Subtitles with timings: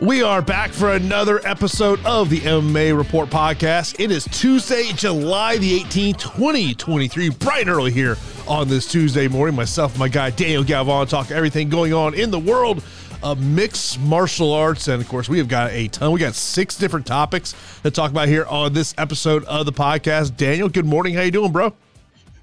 [0.00, 4.00] We are back for another episode of the MMA Report podcast.
[4.00, 8.16] It is Tuesday, July the 18th, 2023, bright early here
[8.48, 9.54] on this Tuesday morning.
[9.54, 12.82] Myself my guy Daniel Galvan talk everything going on in the world
[13.22, 14.88] of mixed martial arts.
[14.88, 16.10] And of course, we have got a ton.
[16.12, 20.36] We got six different topics to talk about here on this episode of the podcast.
[20.36, 21.14] Daniel, good morning.
[21.14, 21.74] How you doing, bro?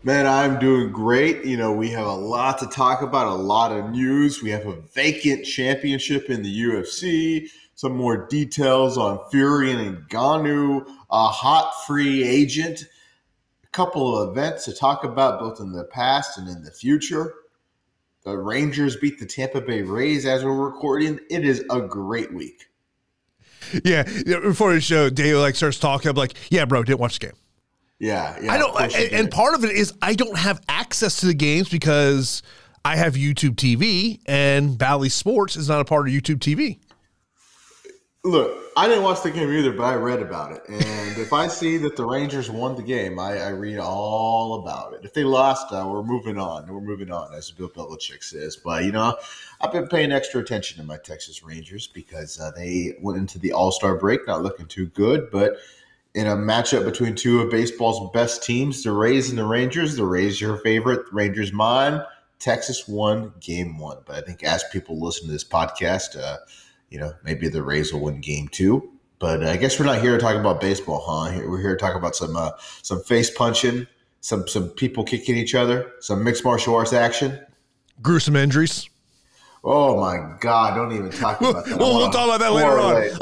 [0.01, 1.43] Man, I'm doing great.
[1.43, 4.41] You know, we have a lot to talk about, a lot of news.
[4.41, 10.87] We have a vacant championship in the UFC, some more details on Fury and Ngannou,
[11.11, 12.85] a hot free agent,
[13.61, 17.33] a couple of events to talk about both in the past and in the future.
[18.23, 21.19] The Rangers beat the Tampa Bay Rays as we're recording.
[21.29, 22.67] It is a great week.
[23.83, 26.09] Yeah, before the show, Daniel like starts talking.
[26.09, 27.35] I'm like, "Yeah, bro, didn't watch the game."
[27.99, 28.53] Yeah, yeah.
[28.53, 31.67] I don't, and, and part of it is I don't have access to the games
[31.67, 32.41] because
[32.85, 36.79] I have YouTube TV, and Bally Sports is not a part of YouTube TV.
[38.25, 40.61] Look, I didn't watch the game either, but I read about it.
[40.67, 44.93] And if I see that the Rangers won the game, I, I read all about
[44.93, 45.01] it.
[45.03, 46.67] If they lost, uh, we're moving on.
[46.67, 48.57] We're moving on, as Bill Belichick says.
[48.57, 49.17] But, you know,
[49.61, 53.53] I've been paying extra attention to my Texas Rangers because uh, they went into the
[53.53, 55.31] All Star break not looking too good.
[55.31, 55.57] But
[56.15, 60.05] in a matchup between two of baseball's best teams, the Rays and the Rangers, the
[60.05, 62.01] Rays your favorite, Rangers mine.
[62.39, 63.97] Texas won game one.
[64.05, 66.37] But I think as people listen to this podcast, uh,
[66.89, 68.91] you know, maybe the Rays will win game two.
[69.19, 71.41] But I guess we're not here to talk about baseball, huh?
[71.45, 72.51] We're here to talk about some uh,
[72.81, 73.85] some face punching,
[74.21, 77.37] some some people kicking each other, some mixed martial arts action,
[78.01, 78.89] gruesome injuries.
[79.61, 80.75] Oh my God!
[80.75, 81.77] Don't even talk about that.
[81.79, 82.93] well, we'll talk about that later on.
[82.93, 83.19] Like,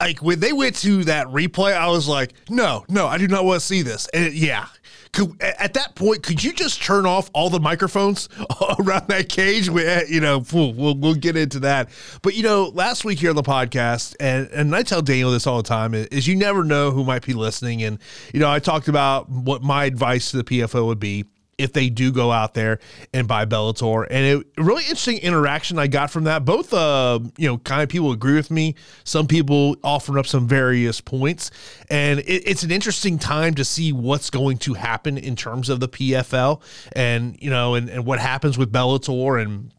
[0.00, 3.44] like when they went to that replay, I was like, no, no, I do not
[3.44, 4.06] want to see this.
[4.14, 4.66] And it, yeah,
[5.12, 8.28] could, at that point, could you just turn off all the microphones
[8.78, 9.68] around that cage?
[9.68, 11.88] We, eh, you know, we'll, we'll, we'll get into that.
[12.22, 15.48] But you know, last week here on the podcast, and and I tell Daniel this
[15.48, 17.82] all the time, is you never know who might be listening.
[17.82, 17.98] And
[18.32, 21.24] you know, I talked about what my advice to the PFL would be
[21.58, 22.78] if they do go out there
[23.12, 24.06] and buy Bellator.
[24.08, 26.44] And it really interesting interaction I got from that.
[26.44, 28.76] Both, uh, you know, kind of people agree with me.
[29.04, 31.50] Some people offering up some various points,
[31.90, 35.80] and it, it's an interesting time to see what's going to happen in terms of
[35.80, 39.72] the PFL, and you know, and, and what happens with Bellator and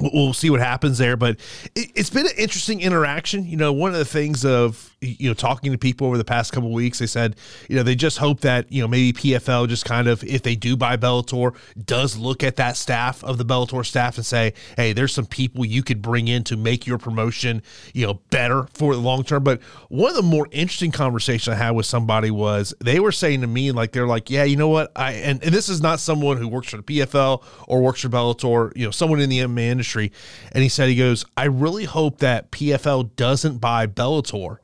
[0.00, 1.38] we'll see what happens there but
[1.74, 3.46] it, has been an interesting interaction.
[3.46, 6.52] You know one of the things of you know talking to people over the past
[6.52, 7.36] couple weeks they said
[7.68, 10.56] you know they just hope that you know maybe pfl just kind of if they
[10.56, 14.92] do buy bellator does look at that staff of the bellator staff and say hey
[14.92, 17.62] there's some people you could bring in to make your promotion
[17.92, 19.44] you know better for the long term.
[19.44, 23.42] But one of the more interesting conversations i had with somebody was they were saying
[23.42, 24.90] to me like they're like yeah you know what?
[24.96, 28.08] I and, and this is not someone who works for the pfl or works for
[28.08, 30.12] bellator you know someone in the mma industry industry.
[30.52, 34.58] And he said, he goes, I really hope that PFL doesn't buy Bellator.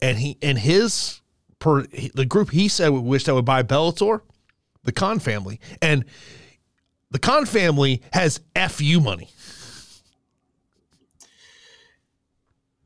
[0.00, 1.20] And he and his
[1.58, 1.84] per
[2.14, 4.20] the group he said would wish that would buy Bellator,
[4.84, 5.60] the Khan family.
[5.82, 6.04] And
[7.10, 9.30] the Khan family has FU money.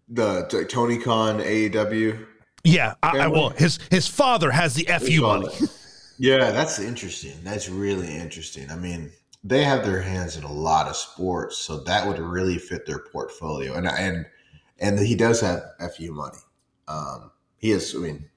[0.09, 2.27] The, the Tony Khan AEW.
[2.65, 5.49] Yeah, I, I, well, his his father has the FU money.
[6.19, 7.35] yeah, that's interesting.
[7.43, 8.71] That's really interesting.
[8.71, 9.11] I mean,
[9.45, 13.01] they have their hands in a lot of sports, so that would really fit their
[13.01, 13.75] portfolio.
[13.75, 14.27] And and
[14.79, 15.63] and he does have
[15.97, 16.39] fu money.
[16.89, 17.95] Um, he is.
[17.95, 18.29] I mean,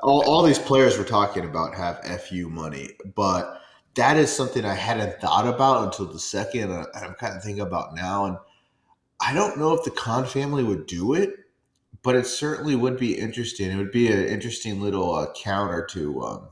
[0.00, 3.60] all, all these players we're talking about have fu money, but
[3.94, 6.70] that is something I hadn't thought about until the second.
[6.70, 8.36] And I'm kind of thinking about now, and
[9.20, 11.34] I don't know if the Khan family would do it,
[12.02, 13.70] but it certainly would be interesting.
[13.70, 16.22] It would be an interesting little uh, counter to.
[16.22, 16.48] Um,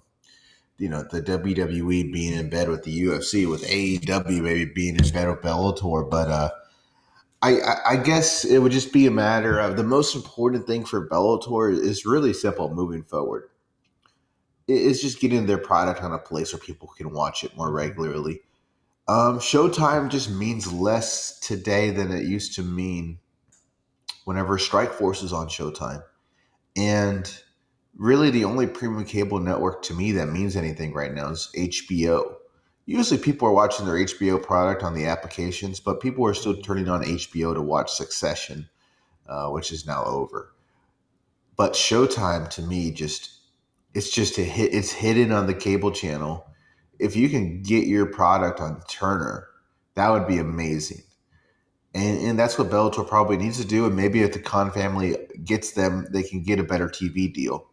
[0.79, 5.09] you know the WWE being in bed with the UFC, with AEW maybe being in
[5.11, 6.51] bed with Bellator, but uh,
[7.43, 11.07] I, I guess it would just be a matter of the most important thing for
[11.07, 13.51] Bellator is really simple moving forward.
[14.67, 18.41] It's just getting their product on a place where people can watch it more regularly.
[19.07, 23.19] Um, Showtime just means less today than it used to mean
[24.25, 26.03] whenever Strike Force is on Showtime,
[26.77, 27.31] and
[27.97, 32.37] really the only premium cable network to me that means anything right now is HBO.
[32.87, 36.89] Usually people are watching their HBO product on the applications, but people are still turning
[36.89, 38.69] on HBO to watch Succession,
[39.29, 40.55] uh, which is now over.
[41.57, 43.31] But Showtime to me just
[43.95, 46.47] it's just a hit it's hidden on the cable channel.
[46.99, 49.49] If you can get your product on Turner,
[49.95, 51.03] that would be amazing.
[51.95, 53.87] And, and that's what Bellator probably needs to do.
[53.87, 57.69] And maybe if the Khan family gets them, they can get a better TV deal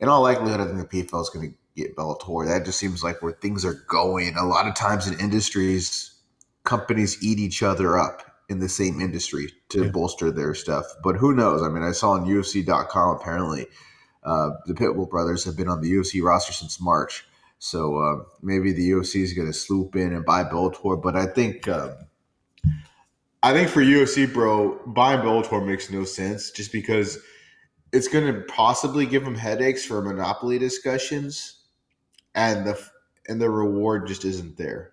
[0.00, 2.46] in all likelihood, I think the PFL is going to get Bellator.
[2.46, 4.36] That just seems like where things are going.
[4.36, 6.14] A lot of times in industries,
[6.64, 9.90] companies eat each other up in the same industry to yeah.
[9.90, 10.84] bolster their stuff.
[11.02, 11.62] But who knows?
[11.62, 13.66] I mean, I saw on UFC.com apparently
[14.22, 17.26] uh, the Pitbull brothers have been on the UFC roster since March.
[17.58, 21.00] So uh, maybe the UFC is going to swoop in and buy Bellator.
[21.00, 21.68] But I think.
[21.68, 21.90] Uh,
[23.42, 27.18] I think for UFC, bro, buying Bellator makes no sense just because
[27.94, 31.60] it's going to possibly give them headaches for monopoly discussions,
[32.34, 32.78] and the
[33.28, 34.92] and the reward just isn't there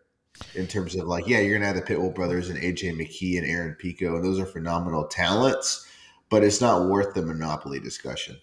[0.56, 3.48] in terms of like, yeah, you're gonna have the Pitbull brothers and AJ McKee and
[3.48, 5.88] Aaron Pico, and those are phenomenal talents,
[6.30, 8.38] but it's not worth the monopoly discussion.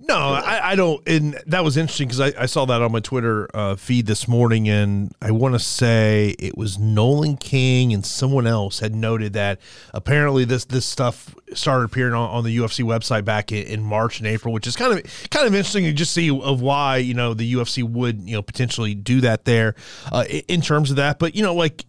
[0.00, 1.06] No, I, I, don't.
[1.08, 4.28] And that was interesting because I, I, saw that on my Twitter uh, feed this
[4.28, 9.32] morning, and I want to say it was Nolan King and someone else had noted
[9.32, 9.58] that
[9.92, 14.20] apparently this this stuff started appearing on, on the UFC website back in, in, March
[14.20, 17.14] and April, which is kind of kind of interesting to just see of why you
[17.14, 19.74] know the UFC would you know potentially do that there
[20.12, 21.18] uh, in terms of that.
[21.18, 21.84] But you know, like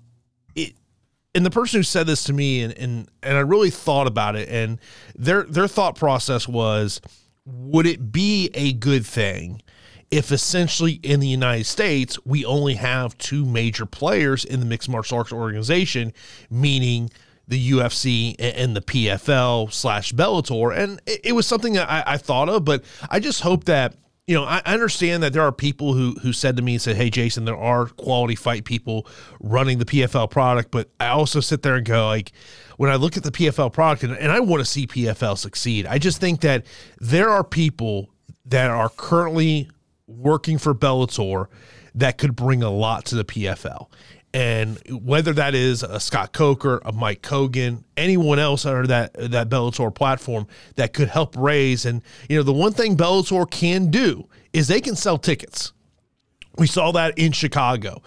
[0.56, 0.74] it,
[1.36, 4.36] and the person who said this to me, and and and I really thought about
[4.36, 4.80] it, and
[5.16, 7.02] their their thought process was
[7.52, 9.62] would it be a good thing
[10.12, 14.90] if essentially in the United States we only have two major players in the mixed
[14.90, 16.14] martial arts organization,
[16.50, 17.10] meaning
[17.48, 20.76] the UFC and the PFL slash Bellator?
[20.76, 23.96] And it, was something that I, I thought of, but I just hope that
[24.30, 26.96] you know, I understand that there are people who who said to me and said,
[26.96, 29.08] "Hey, Jason, there are quality fight people
[29.40, 32.32] running the PFL product," but I also sit there and go like,
[32.78, 35.88] when I look at the PFL product, and, and I want to see PFL succeed,
[35.88, 36.68] I just think that
[37.00, 38.12] there are people
[38.46, 39.68] that are currently
[40.06, 41.48] working for Bellator
[41.96, 43.88] that could bring a lot to the PFL.
[44.34, 49.50] And whether that is a Scott Coker, a Mike Kogan, anyone else under that that
[49.50, 50.46] Bellator platform
[50.76, 51.86] that could help raise.
[51.86, 55.74] And you know, the one thing Bellator can do is they can sell tickets.
[56.58, 58.04] We saw that in Chicago.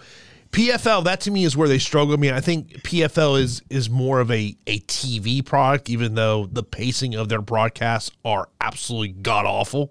[0.53, 2.13] PFL, that to me is where they struggle.
[2.13, 6.45] I mean, I think PFL is is more of a, a TV product, even though
[6.45, 9.89] the pacing of their broadcasts are absolutely god awful.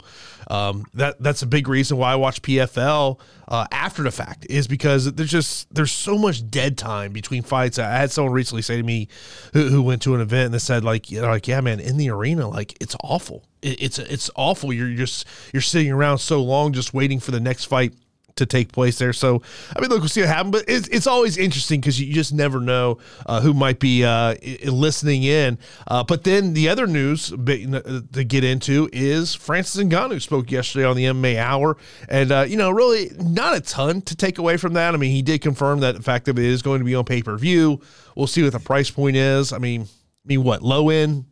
[0.48, 3.18] Um, that that's a big reason why I watch PFL
[3.48, 7.80] uh, after the fact is because there's just there's so much dead time between fights.
[7.80, 9.08] I had someone recently say to me
[9.54, 11.80] who, who went to an event and they said like you know, like yeah man
[11.80, 13.44] in the arena like it's awful.
[13.62, 14.72] It, it's it's awful.
[14.72, 17.94] You're just you're sitting around so long just waiting for the next fight
[18.36, 19.12] to take place there.
[19.12, 19.42] So,
[19.76, 20.52] I mean, look, we'll see what happens.
[20.52, 24.34] But it's, it's always interesting because you just never know uh, who might be uh,
[24.64, 25.58] listening in.
[25.86, 30.84] Uh, but then the other news uh, to get into is Francis Ngannou spoke yesterday
[30.84, 31.76] on the MMA Hour,
[32.08, 34.94] and uh, you know, really not a ton to take away from that.
[34.94, 37.04] I mean, he did confirm that the fact that it is going to be on
[37.04, 37.80] pay per view.
[38.16, 39.52] We'll see what the price point is.
[39.52, 41.24] I mean, I mean, what low end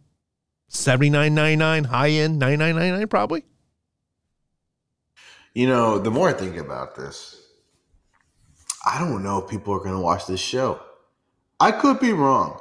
[0.68, 3.44] seventy nine ninety nine, high end ninety nine ninety nine, probably.
[5.54, 7.36] You know, the more I think about this,
[8.86, 10.80] I don't know if people are going to watch this show.
[11.58, 12.60] I could be wrong.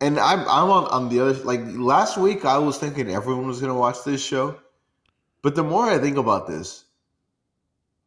[0.00, 3.60] And I'm, I'm on, on the other, like last week, I was thinking everyone was
[3.60, 4.58] going to watch this show.
[5.42, 6.84] But the more I think about this,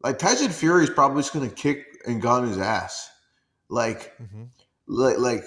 [0.02, 3.10] like Tyson Fury is probably just going to kick and Ngannou's ass.
[3.68, 4.44] Like, mm-hmm.
[4.86, 5.44] like, like,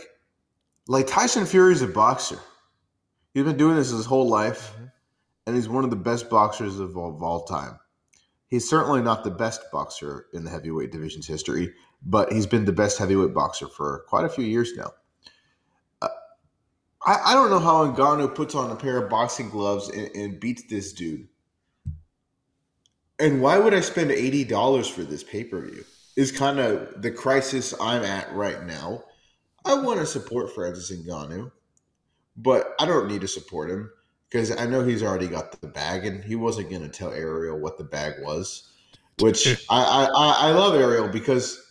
[0.88, 2.40] like Tyson Fury is a boxer.
[3.34, 4.86] He's been doing this his whole life, mm-hmm.
[5.48, 7.80] and he's one of the best boxers of all, of all time.
[8.56, 11.74] He's certainly not the best boxer in the heavyweight division's history,
[12.06, 14.92] but he's been the best heavyweight boxer for quite a few years now.
[16.02, 16.08] Uh,
[17.06, 20.40] I, I, don't know how Ngannou puts on a pair of boxing gloves and, and
[20.40, 21.28] beats this dude.
[23.20, 25.84] And why would I spend eighty dollars for this pay per view?
[26.16, 29.04] Is kind of the crisis I'm at right now.
[29.66, 31.52] I want to support Francis Ngannou,
[32.38, 33.92] but I don't need to support him
[34.30, 37.60] because I know he's already got the bag, and he wasn't going to tell Ariel
[37.60, 38.72] what the bag was.
[39.20, 41.62] Which I, I I love Ariel because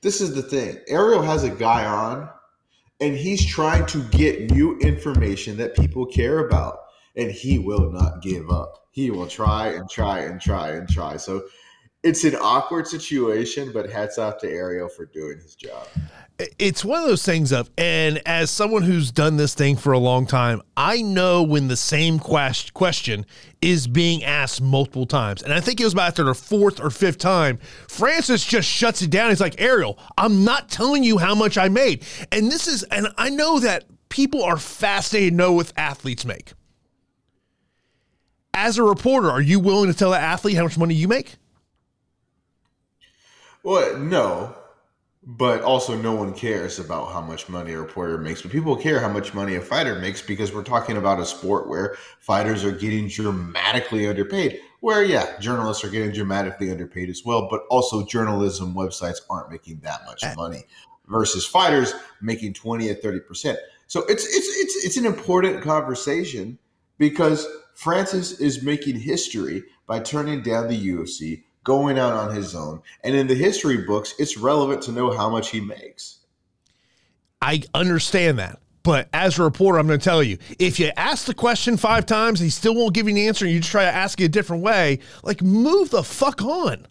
[0.00, 0.78] this is the thing.
[0.88, 2.28] Ariel has a guy on,
[3.00, 6.80] and he's trying to get new information that people care about,
[7.16, 8.86] and he will not give up.
[8.90, 11.16] He will try and try and try and try.
[11.16, 11.44] So
[12.02, 15.86] it's an awkward situation, but hats off to Ariel for doing his job.
[16.58, 19.98] It's one of those things of and as someone who's done this thing for a
[19.98, 23.24] long time i know when the same quest, question
[23.60, 25.42] is being asked multiple times.
[25.42, 29.02] And i think it was about after the fourth or fifth time francis just shuts
[29.02, 29.30] it down.
[29.30, 32.04] He's like ariel i'm not telling you how much i made.
[32.32, 36.54] And this is and i know that people are fascinated to know what athletes make.
[38.52, 41.36] As a reporter are you willing to tell an athlete how much money you make
[43.62, 44.54] well no
[45.24, 48.42] but also no one cares about how much money a reporter makes.
[48.42, 51.68] But people care how much money a fighter makes because we're talking about a sport
[51.68, 54.58] where fighters are getting dramatically underpaid.
[54.80, 59.80] Where yeah, journalists are getting dramatically underpaid as well, but also journalism websites aren't making
[59.84, 60.34] that much eh.
[60.34, 60.64] money
[61.06, 63.58] versus fighters making 20 or 30 percent.
[63.86, 66.58] So it's it's it's it's an important conversation
[66.98, 72.82] because Francis is making history by turning down the UFC going out on his own.
[73.04, 76.18] And in the history books, it's relevant to know how much he makes.
[77.40, 78.58] I understand that.
[78.82, 82.04] But as a reporter, I'm going to tell you if you ask the question five
[82.04, 84.20] times and he still won't give you an answer and you just try to ask
[84.20, 86.86] it a different way, like move the fuck on.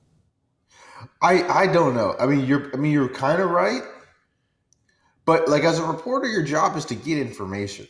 [1.22, 2.16] I I don't know.
[2.20, 3.82] I mean, you're I mean you're kind of right,
[5.26, 7.88] but like as a reporter, your job is to get information.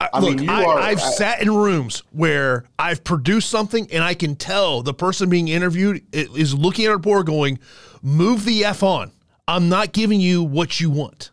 [0.00, 4.02] I Look, mean, I, are, I've I, sat in rooms where I've produced something and
[4.02, 7.58] I can tell the person being interviewed is looking at a board going,
[8.02, 9.12] move the F on.
[9.46, 11.30] I'm not giving you what you want.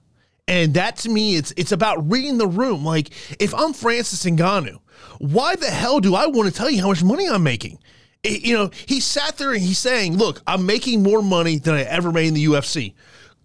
[0.47, 2.83] And that to me, it's it's about reading the room.
[2.83, 4.79] Like, if I'm Francis Ngannou,
[5.19, 7.79] why the hell do I want to tell you how much money I'm making?
[8.23, 11.75] It, you know, he sat there and he's saying, look, I'm making more money than
[11.75, 12.93] I ever made in the UFC.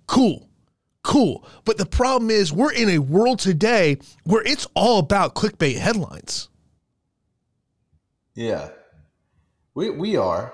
[0.06, 0.46] Cool
[1.06, 1.46] cool.
[1.64, 6.48] But the problem is, we're in a world today where it's all about clickbait headlines.
[8.34, 8.70] Yeah,
[9.74, 10.52] we we are,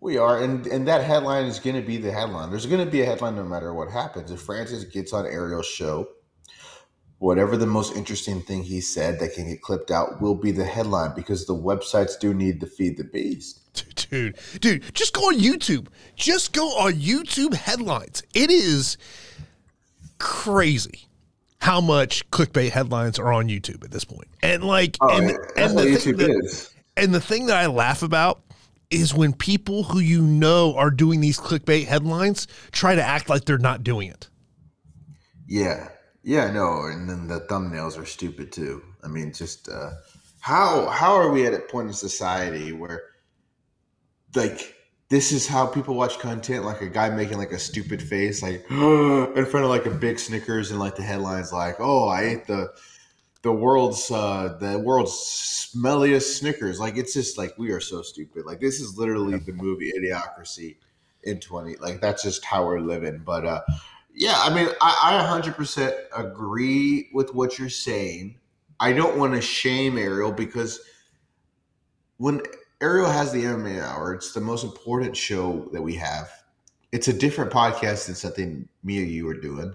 [0.00, 2.50] we are, and and that headline is going to be the headline.
[2.50, 4.30] There's going to be a headline no matter what happens.
[4.30, 6.08] If Francis gets on Ariel's show,
[7.18, 10.64] whatever the most interesting thing he said that can get clipped out will be the
[10.64, 13.60] headline because the websites do need to feed the beast.
[14.10, 15.88] Dude, dude, just go on YouTube.
[16.14, 18.22] Just go on YouTube headlines.
[18.32, 18.96] It is
[20.18, 21.06] crazy
[21.58, 24.28] how much clickbait headlines are on YouTube at this point.
[24.42, 26.74] And like, oh, and, and the YouTube that, is.
[26.96, 28.42] And the thing that I laugh about
[28.90, 33.44] is when people who you know are doing these clickbait headlines try to act like
[33.46, 34.28] they're not doing it.
[35.46, 35.88] Yeah.
[36.24, 38.82] Yeah, no, and then the thumbnails are stupid too.
[39.02, 39.90] I mean, just uh,
[40.40, 43.02] how how are we at a point in society where
[44.34, 44.74] like
[45.10, 48.64] this is how people watch content like a guy making like a stupid face like
[48.70, 52.46] in front of like a big snickers and like the headlines like oh i ate
[52.46, 52.72] the
[53.44, 56.80] the world's uh the world's smelliest snickers.
[56.80, 58.46] Like it's just like we are so stupid.
[58.46, 60.76] Like this is literally the movie idiocracy
[61.24, 63.22] in 20 like that's just how we're living.
[63.24, 63.60] But uh
[64.16, 68.38] yeah i mean i, I 100% agree with what you're saying.
[68.80, 70.80] I don't want to shame ariel because
[72.16, 72.40] when
[72.84, 74.12] Ariel has the MMA Hour.
[74.12, 76.30] It's the most important show that we have.
[76.92, 79.74] It's a different podcast than something me or you are doing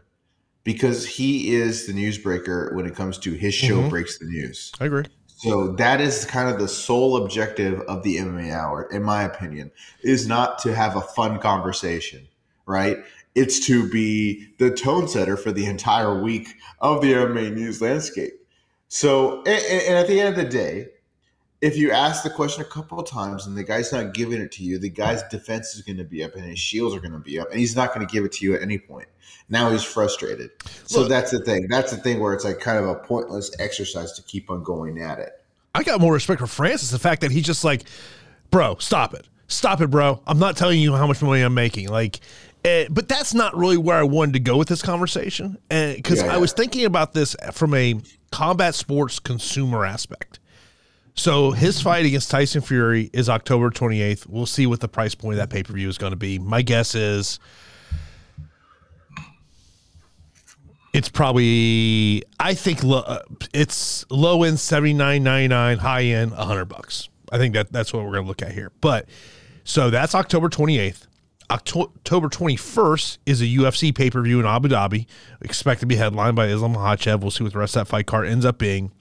[0.63, 3.89] because he is the newsbreaker when it comes to his show mm-hmm.
[3.89, 4.71] breaks the news.
[4.79, 5.05] I agree.
[5.37, 9.71] So that is kind of the sole objective of the MMA Hour, in my opinion,
[10.03, 12.27] is not to have a fun conversation,
[12.67, 12.97] right?
[13.33, 16.49] It's to be the tone setter for the entire week
[16.79, 18.33] of the MMA news landscape.
[18.87, 20.89] So, and, and at the end of the day,
[21.61, 24.51] if you ask the question a couple of times and the guy's not giving it
[24.53, 27.11] to you, the guy's defense is going to be up and his shields are going
[27.11, 29.07] to be up, and he's not going to give it to you at any point.
[29.49, 30.51] Now he's frustrated.
[30.85, 31.67] So Look, that's the thing.
[31.67, 35.01] That's the thing where it's like kind of a pointless exercise to keep on going
[35.01, 35.43] at it.
[35.75, 36.91] I got more respect for Francis.
[36.91, 37.83] The fact that he's just like,
[38.51, 40.21] bro, stop it, stop it, bro.
[40.27, 41.89] I'm not telling you how much money I'm making.
[41.89, 42.19] Like,
[42.63, 46.25] uh, but that's not really where I wanted to go with this conversation, because uh,
[46.25, 46.35] yeah, yeah.
[46.35, 47.95] I was thinking about this from a
[48.31, 50.38] combat sports consumer aspect
[51.19, 54.25] so his fight against Tyson Fury is October 28th.
[54.25, 56.39] We'll see what the price point of that pay per view is going to be.
[56.39, 57.39] My guess is
[60.93, 63.23] it's probably I think lo- uh,
[63.53, 67.09] it's low end 79.99, high end 100 bucks.
[67.31, 68.71] I think that that's what we're going to look at here.
[68.79, 69.07] But
[69.65, 71.05] so that's October 28th.
[71.51, 75.05] October 21st is a UFC pay per view in Abu Dhabi.
[75.41, 77.19] Expect to be headlined by Islam Makhachev.
[77.19, 78.91] We'll see what the rest of that fight card ends up being.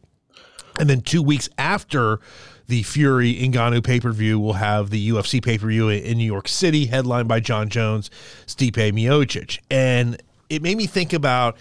[0.78, 2.20] And then two weeks after
[2.66, 6.24] the Fury Ngannou pay per view, we'll have the UFC pay per view in New
[6.24, 8.10] York City, headlined by Jon Jones,
[8.46, 9.58] Stipe Miocic.
[9.70, 11.56] And it made me think about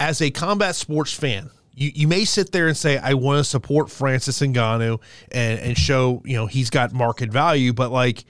[0.00, 3.44] as a combat sports fan, you, you may sit there and say, I want to
[3.44, 8.24] support Francis Ngannou and, and show, you know, he's got market value, but like,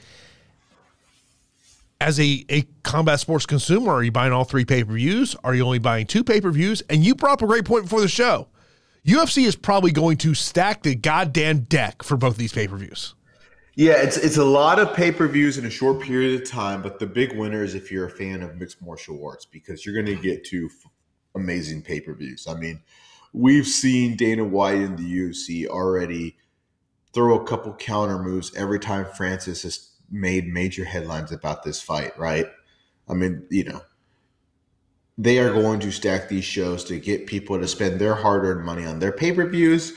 [2.01, 5.35] as a, a combat sports consumer, are you buying all three pay per views?
[5.43, 6.83] Are you only buying two pay per views?
[6.89, 8.49] And you brought up a great point before the show.
[9.07, 13.15] UFC is probably going to stack the goddamn deck for both these pay per views.
[13.75, 16.83] Yeah, it's it's a lot of pay per views in a short period of time,
[16.83, 19.95] but the big winner is if you're a fan of mixed martial arts because you're
[19.95, 20.69] going to get two
[21.35, 22.47] amazing pay per views.
[22.49, 22.83] I mean,
[23.33, 26.37] we've seen Dana White in the UFC already
[27.13, 32.19] throw a couple counter moves every time Francis has made major headlines about this fight,
[32.19, 32.47] right?
[33.09, 33.81] I mean, you know,
[35.19, 38.87] they are going to stack these shows to get people to spend their hard-earned money
[38.87, 39.95] on their pay-per-views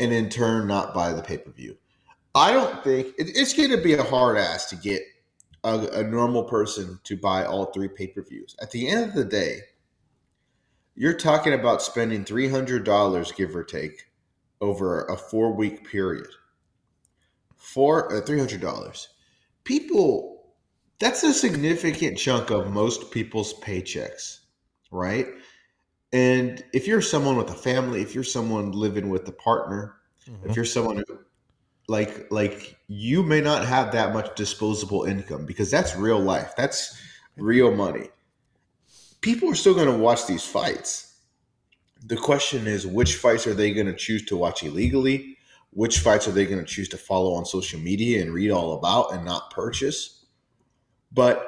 [0.00, 1.76] and in turn not buy the pay-per-view.
[2.34, 5.02] I don't think it, it's going to be a hard ass to get
[5.62, 8.56] a, a normal person to buy all three pay-per-views.
[8.60, 9.60] At the end of the day,
[10.96, 14.10] you're talking about spending $300 give or take
[14.60, 16.26] over a 4-week period.
[17.56, 19.06] For uh, $300.
[19.62, 20.38] People
[21.00, 24.37] that's a significant chunk of most people's paychecks
[24.90, 25.26] right?
[26.12, 30.48] And if you're someone with a family, if you're someone living with a partner, mm-hmm.
[30.48, 31.18] if you're someone who
[31.88, 36.52] like like you may not have that much disposable income because that's real life.
[36.56, 37.00] That's
[37.36, 38.08] real money.
[39.20, 41.16] People are still going to watch these fights.
[42.06, 45.36] The question is which fights are they going to choose to watch illegally?
[45.70, 48.74] Which fights are they going to choose to follow on social media and read all
[48.74, 50.24] about and not purchase?
[51.12, 51.46] But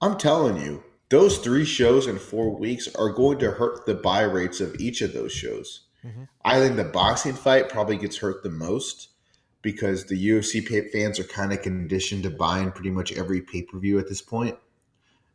[0.00, 0.82] I'm telling you,
[1.14, 5.00] those three shows in four weeks are going to hurt the buy rates of each
[5.00, 5.82] of those shows.
[6.04, 6.24] Mm-hmm.
[6.44, 9.10] I think the boxing fight probably gets hurt the most
[9.62, 13.78] because the UFC fans are kind of conditioned to buying pretty much every pay per
[13.78, 14.58] view at this point,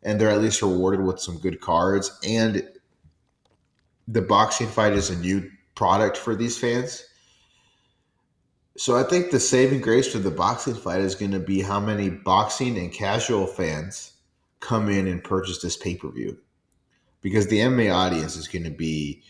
[0.04, 2.20] and they're at least rewarded with some good cards.
[2.28, 2.68] And
[4.06, 7.06] the boxing fight is a new product for these fans.
[8.76, 11.80] So I think the saving grace for the boxing fight is going to be how
[11.80, 14.12] many boxing and casual fans
[14.60, 16.38] come in and purchase this pay per view
[17.22, 19.22] because the MMA audience is going to be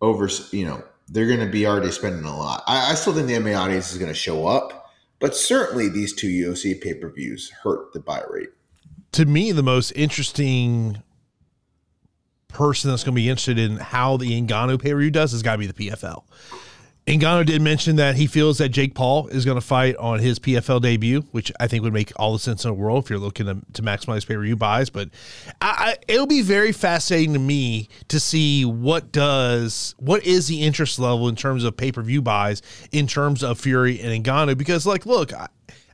[0.00, 2.62] over, you know, they're going to be already spending a lot.
[2.66, 4.90] I, I still think the MMA audience is going to show up,
[5.20, 8.50] but certainly these two UFC pay per views hurt the buy rate.
[9.12, 11.02] To me, the most interesting
[12.48, 15.42] person that's going to be interested in how the Ngannou pay per view does has
[15.42, 16.24] got to be the PFL.
[17.06, 20.40] Ngannou did mention that he feels that Jake Paul is going to fight on his
[20.40, 23.20] PFL debut, which I think would make all the sense in the world if you're
[23.20, 24.90] looking to, to maximize pay per view buys.
[24.90, 25.10] But
[25.62, 30.62] I, I, it'll be very fascinating to me to see what does what is the
[30.62, 32.60] interest level in terms of pay per view buys
[32.90, 35.32] in terms of Fury and Ngannou because like look.
[35.32, 35.46] I,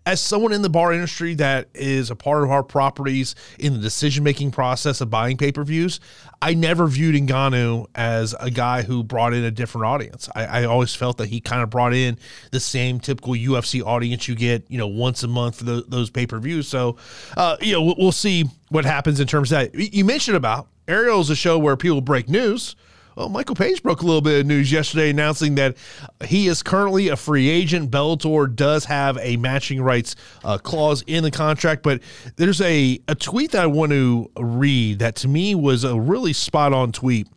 [0.04, 3.78] as someone in the bar industry that is a part of our properties in the
[3.78, 6.00] decision making process of buying pay per views,
[6.40, 10.28] I never viewed Ngannou as a guy who brought in a different audience.
[10.34, 12.18] I, I always felt that he kind of brought in
[12.50, 16.10] the same typical UFC audience you get, you know, once a month for the, those
[16.10, 16.66] pay per views.
[16.66, 16.96] So,
[17.36, 19.74] uh, you know, we'll, we'll see what happens in terms of that.
[19.74, 22.74] You mentioned about Ariel's a show where people break news.
[23.14, 25.76] Well, Michael Page broke a little bit of news yesterday announcing that
[26.24, 27.90] he is currently a free agent.
[27.90, 32.00] Bellator does have a matching rights uh, clause in the contract, but
[32.36, 36.32] there's a, a tweet that I want to read that to me was a really
[36.32, 37.28] spot on tweet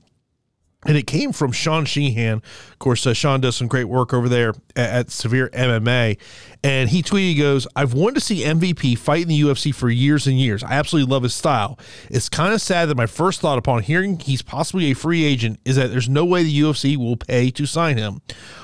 [0.86, 2.42] and it came from Sean Sheehan.
[2.72, 6.18] Of course, uh, Sean does some great work over there at, at, Severe MMA.
[6.64, 9.90] And he tweeted, he goes, I've wanted to see MVP fight in the UFC for
[9.90, 10.64] years and years.
[10.64, 11.80] I absolutely love his style.
[12.10, 15.60] It's kind of sad that my first thought upon hearing he's possibly a free agent
[15.66, 18.22] is that there's no way the UFC will pay to sign him.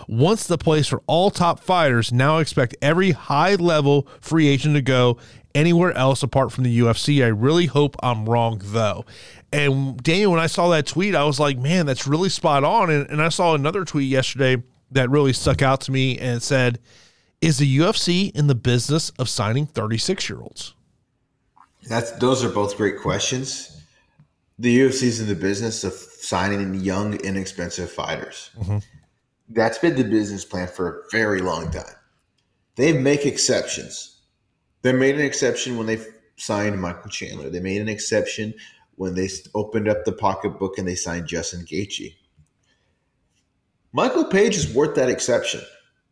[0.08, 4.82] Once the place for all top fighters, now expect every high level free agent to
[4.82, 5.18] go
[5.56, 7.24] anywhere else apart from the UFC.
[7.24, 9.06] I really hope I'm wrong, though.
[9.54, 12.90] And Daniel, when I saw that tweet, I was like, man, that's really spot on.
[12.90, 14.62] And, and I saw another tweet yesterday
[14.92, 16.80] that really stuck out to me and said,
[17.42, 20.76] is the UFC in the business of signing 36 year olds?
[21.88, 23.82] That's those are both great questions.
[24.60, 28.52] The UFC is in the business of signing young, inexpensive fighters.
[28.60, 28.78] Mm-hmm.
[29.50, 31.96] That's been the business plan for a very long time.
[32.76, 34.11] They make exceptions.
[34.82, 36.00] They made an exception when they
[36.38, 37.50] signed Michael Chandler.
[37.50, 38.54] They made an exception
[38.96, 42.16] when they opened up the pocketbook and they signed Justin Gaethje.
[43.94, 45.62] Michael Page is worth that exception.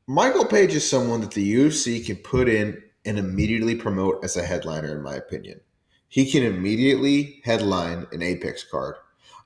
[0.07, 4.43] Michael Page is someone that the UFC can put in and immediately promote as a
[4.43, 5.61] headliner, in my opinion.
[6.07, 8.95] He can immediately headline an Apex card.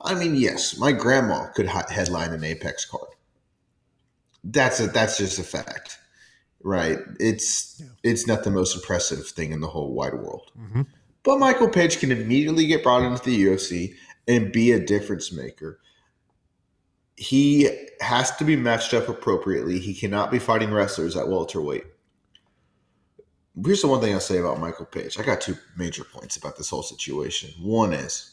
[0.02, 3.10] I mean, yes, my grandma could headline an Apex card.
[4.44, 6.00] That's a, that's just a fact,
[6.64, 7.00] right?
[7.20, 8.12] It's yeah.
[8.12, 10.52] it's not the most impressive thing in the whole wide world.
[10.60, 10.84] Mm-hmm.
[11.24, 13.96] But Michael Page can immediately get brought into the UFC
[14.28, 15.80] and be a difference maker.
[17.16, 17.70] He
[18.02, 19.80] has to be matched up appropriately.
[19.80, 21.86] He cannot be fighting wrestlers at welterweight.
[23.64, 25.20] Here's the one thing I'll say about Michael Page.
[25.20, 27.52] I got two major points about this whole situation.
[27.62, 28.32] One is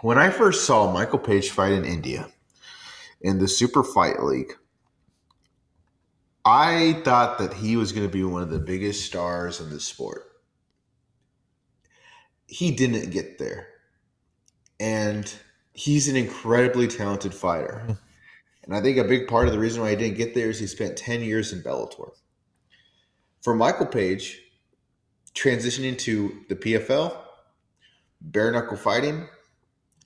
[0.00, 2.28] when I first saw Michael Page fight in India
[3.20, 4.54] in the Super Fight League,
[6.48, 9.80] I thought that he was going to be one of the biggest stars in the
[9.80, 10.28] sport
[12.48, 13.68] he didn't get there.
[14.80, 15.32] And
[15.74, 17.82] he's an incredibly talented fighter.
[17.84, 17.92] Mm-hmm.
[18.64, 20.58] And I think a big part of the reason why he didn't get there is
[20.58, 22.10] he spent 10 years in Bellator.
[23.42, 24.40] For Michael Page,
[25.34, 27.16] transitioning to the PFL,
[28.20, 29.28] bare knuckle fighting,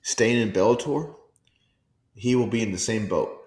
[0.01, 1.15] staying in Bellator,
[2.15, 3.42] he will be in the same boat.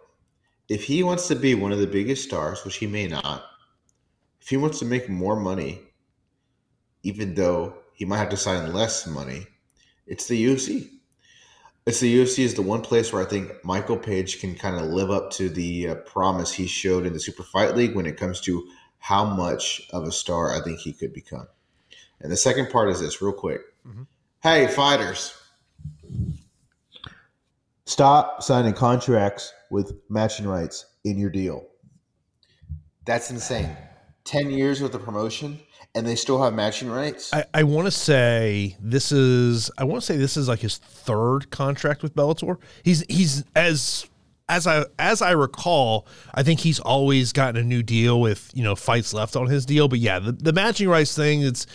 [0.68, 3.44] If he wants to be one of the biggest stars, which he may not,
[4.40, 5.80] if he wants to make more money,
[7.02, 9.46] even though he might have to sign less money,
[10.06, 10.90] it's the UFC.
[11.86, 14.86] It's the UFC is the one place where I think Michael Page can kind of
[14.86, 18.16] live up to the uh, promise he showed in the Super Fight League when it
[18.16, 21.46] comes to how much of a star I think he could become.
[22.20, 23.60] And the second part is this, real quick.
[23.86, 24.02] Mm-hmm.
[24.42, 25.32] Hey, fighters,
[27.86, 31.66] stop signing contracts with matching rights in your deal.
[33.06, 33.76] That's insane.
[34.24, 35.60] 10 years with the promotion
[35.94, 37.32] and they still have matching rights.
[37.32, 40.76] I, I want to say this is I want to say this is like his
[40.76, 42.58] third contract with Bellator.
[42.82, 44.06] He's he's as
[44.48, 48.62] as I as I recall, I think he's always gotten a new deal with you
[48.62, 49.88] know fights left on his deal.
[49.88, 51.66] But yeah, the, the matching rights thing it's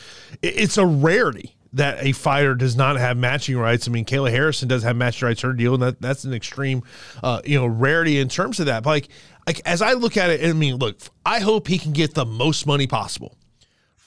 [0.43, 3.87] it's a rarity that a fighter does not have matching rights.
[3.87, 6.83] I mean, Kayla Harrison does have matching rights her deal, and that, that's an extreme
[7.23, 8.83] uh, you know rarity in terms of that.
[8.83, 9.09] But like
[9.47, 12.25] like as I look at it, I mean, look, I hope he can get the
[12.25, 13.37] most money possible.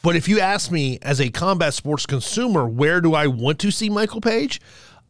[0.02, 3.70] But if you ask me as a combat sports consumer, where do I want to
[3.70, 4.60] see Michael Page?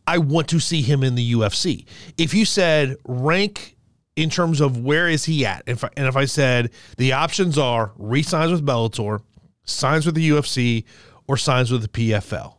[0.06, 1.86] I want to see him in the UFC.
[2.16, 3.76] If you said rank
[4.14, 7.58] in terms of where is he at, if I, and if I said the options
[7.58, 9.20] are re-signs with Bellator,
[9.64, 10.84] signs with the UFC,
[11.26, 12.56] or signs with the PFL,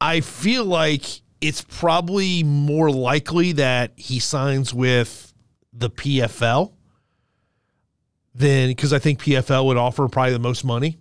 [0.00, 5.32] I feel like it's probably more likely that he signs with
[5.72, 6.72] the PFL
[8.34, 10.98] than because I think PFL would offer probably the most money.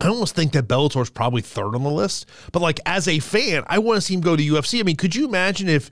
[0.00, 2.28] I almost think that Bellator is probably third on the list.
[2.52, 4.80] But like as a fan, I want to see him go to UFC.
[4.80, 5.90] I mean, could you imagine if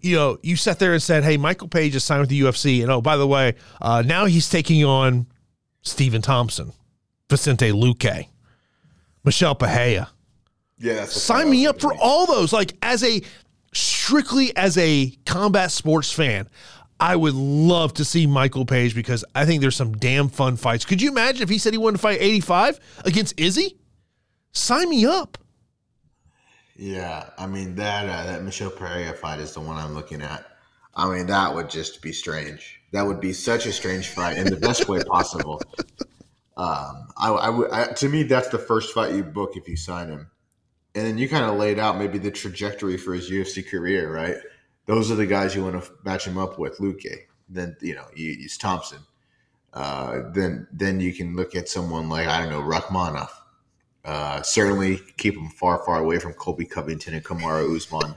[0.00, 2.82] you know you sat there and said, "Hey, Michael Page is signed with the UFC,"
[2.82, 5.26] and oh, by the way, uh, now he's taking on
[5.82, 6.72] Stephen Thompson,
[7.30, 8.28] Vicente Luque,
[9.26, 10.08] Michel Pereira.
[10.78, 12.52] Yeah, sign me up for all those.
[12.52, 13.20] Like as a
[13.74, 16.48] strictly as a combat sports fan,
[17.00, 20.84] I would love to see Michael Page because I think there's some damn fun fights.
[20.84, 23.76] Could you imagine if he said he wanted to fight 85 against Izzy?
[24.52, 25.36] Sign me up.
[26.76, 30.46] Yeah, I mean that uh, that Michel Pereira fight is the one I'm looking at.
[30.94, 32.80] I mean that would just be strange.
[32.92, 35.60] That would be such a strange fight in the best way possible.
[36.56, 40.08] Um, I, I, I, to me that's the first fight you book if you sign
[40.08, 40.30] him,
[40.94, 44.36] and then you kind of laid out maybe the trajectory for his UFC career, right?
[44.86, 46.78] those are the guys you want to match him up with.
[46.78, 49.00] Luque, then you know you use Thompson.
[49.72, 53.28] Uh, then then you can look at someone like I don't know Rakhmonov.
[54.04, 58.14] Uh, certainly keep him far far away from Colby Covington and Kamaru Usman.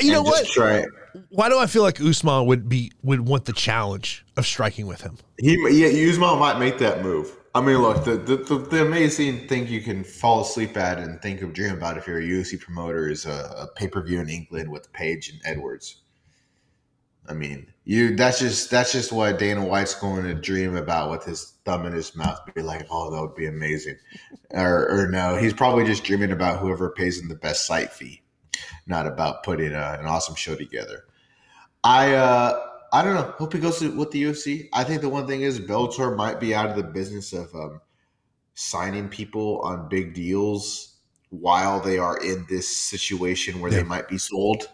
[0.00, 0.46] You know what?
[0.46, 0.84] Try.
[1.30, 5.00] Why do I feel like Usman would be would want the challenge of striking with
[5.00, 5.16] him?
[5.38, 7.34] He yeah, Usman might make that move.
[7.56, 11.22] I mean, look, the, the, the, the, amazing thing you can fall asleep at and
[11.22, 14.20] think of dream about if you're a UFC promoter is a, a pay per view
[14.20, 16.02] in England with Page and Edwards.
[17.28, 21.24] I mean, you that's just that's just what Dana White's going to dream about with
[21.24, 22.38] his thumb in his mouth.
[22.54, 23.96] Be like, oh, that would be amazing.
[24.50, 28.20] Or, or no, he's probably just dreaming about whoever pays him the best site fee,
[28.86, 31.04] not about putting a, an awesome show together.
[31.84, 32.60] I uh
[32.92, 33.34] I don't know.
[33.36, 34.68] Hope he goes to, with the UFC.
[34.72, 37.80] I think the one thing is Bellator might be out of the business of um,
[38.54, 40.96] signing people on big deals
[41.30, 43.78] while they are in this situation where yeah.
[43.78, 44.68] they might be sold.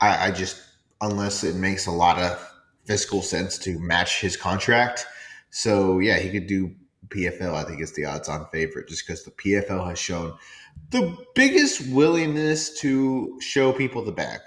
[0.00, 0.62] I, I just
[1.00, 2.52] unless it makes a lot of
[2.84, 5.06] fiscal sense to match his contract.
[5.50, 6.74] So yeah, he could do
[7.08, 7.54] PFL.
[7.54, 10.34] I think it's the odds-on favorite just because the PFL has shown
[10.90, 14.40] the biggest willingness to show people the bag.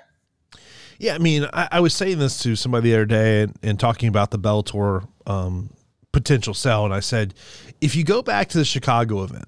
[0.97, 3.79] Yeah, I mean, I, I, was saying this to somebody the other day and, and
[3.79, 5.71] talking about the Bellator um,
[6.11, 7.33] potential sell, and I said,
[7.81, 9.45] if you go back to the Chicago event,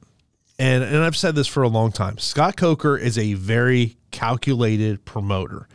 [0.58, 5.06] and and I've said this for a long time, Scott Coker is a very calculated
[5.06, 5.68] promoter.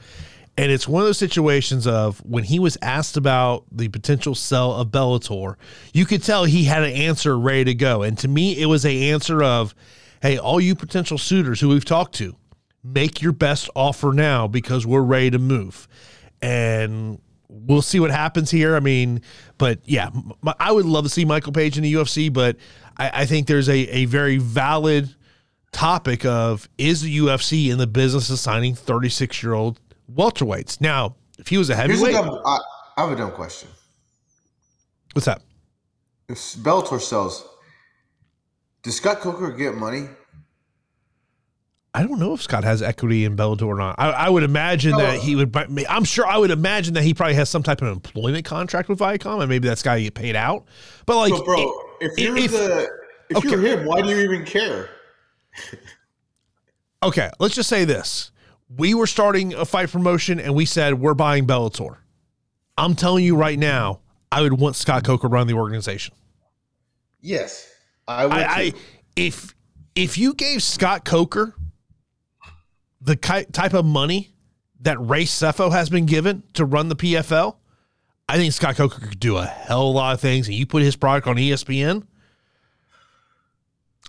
[0.56, 4.72] And it's one of those situations of when he was asked about the potential sell
[4.72, 5.54] of Bellator,
[5.92, 8.02] you could tell he had an answer ready to go.
[8.02, 9.72] And to me, it was a answer of,
[10.22, 12.36] hey, all you potential suitors who we've talked to,
[12.84, 15.88] make your best offer now because we're ready to move.
[16.40, 18.76] And we'll see what happens here.
[18.76, 19.22] I mean,
[19.56, 20.10] but yeah,
[20.42, 22.56] my, I would love to see Michael Page in the UFC, but
[22.96, 25.14] I, I think there's a, a very valid
[25.72, 29.80] topic of is the UFC in the business of signing 36 year old
[30.12, 30.80] welterweights?
[30.80, 32.58] Now, if he was a heavyweight, a dumb, I,
[32.96, 33.68] I have a dumb question.
[35.12, 35.42] What's that?
[36.28, 37.48] If Bellator sells,
[38.82, 40.08] does Scott Coker get money
[41.94, 43.96] I don't know if Scott has equity in Bellator or not.
[43.98, 44.98] I, I would imagine no.
[44.98, 45.56] that he would.
[45.88, 46.26] I'm sure.
[46.26, 49.48] I would imagine that he probably has some type of employment contract with Viacom, and
[49.48, 50.66] maybe that's guy get paid out.
[51.06, 52.88] But like, so bro, if you're if, the
[53.30, 53.48] if okay.
[53.48, 54.90] you're him, why do you even care?
[57.02, 58.30] okay, let's just say this:
[58.76, 61.96] we were starting a fight promotion and we said we're buying Bellator.
[62.76, 66.14] I'm telling you right now, I would want Scott Coker run the organization.
[67.20, 67.68] Yes,
[68.08, 68.34] I would.
[68.34, 68.72] I, I,
[69.14, 69.54] if
[69.94, 71.54] if you gave Scott Coker
[73.00, 74.34] the type of money
[74.80, 77.56] that Ray Sefo has been given to run the PFL,
[78.28, 80.48] I think Scott Coker could do a hell of a lot of things.
[80.48, 82.06] And you put his product on ESPN.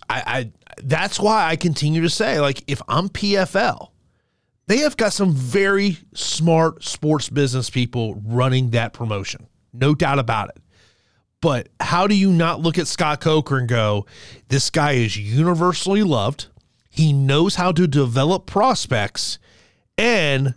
[0.09, 0.51] I, I
[0.83, 3.89] that's why I continue to say, like, if I'm PFL,
[4.67, 9.47] they have got some very smart sports business people running that promotion.
[9.73, 10.61] No doubt about it.
[11.41, 14.05] But how do you not look at Scott Coker and go,
[14.49, 16.47] this guy is universally loved?
[16.89, 19.39] He knows how to develop prospects,
[19.97, 20.53] and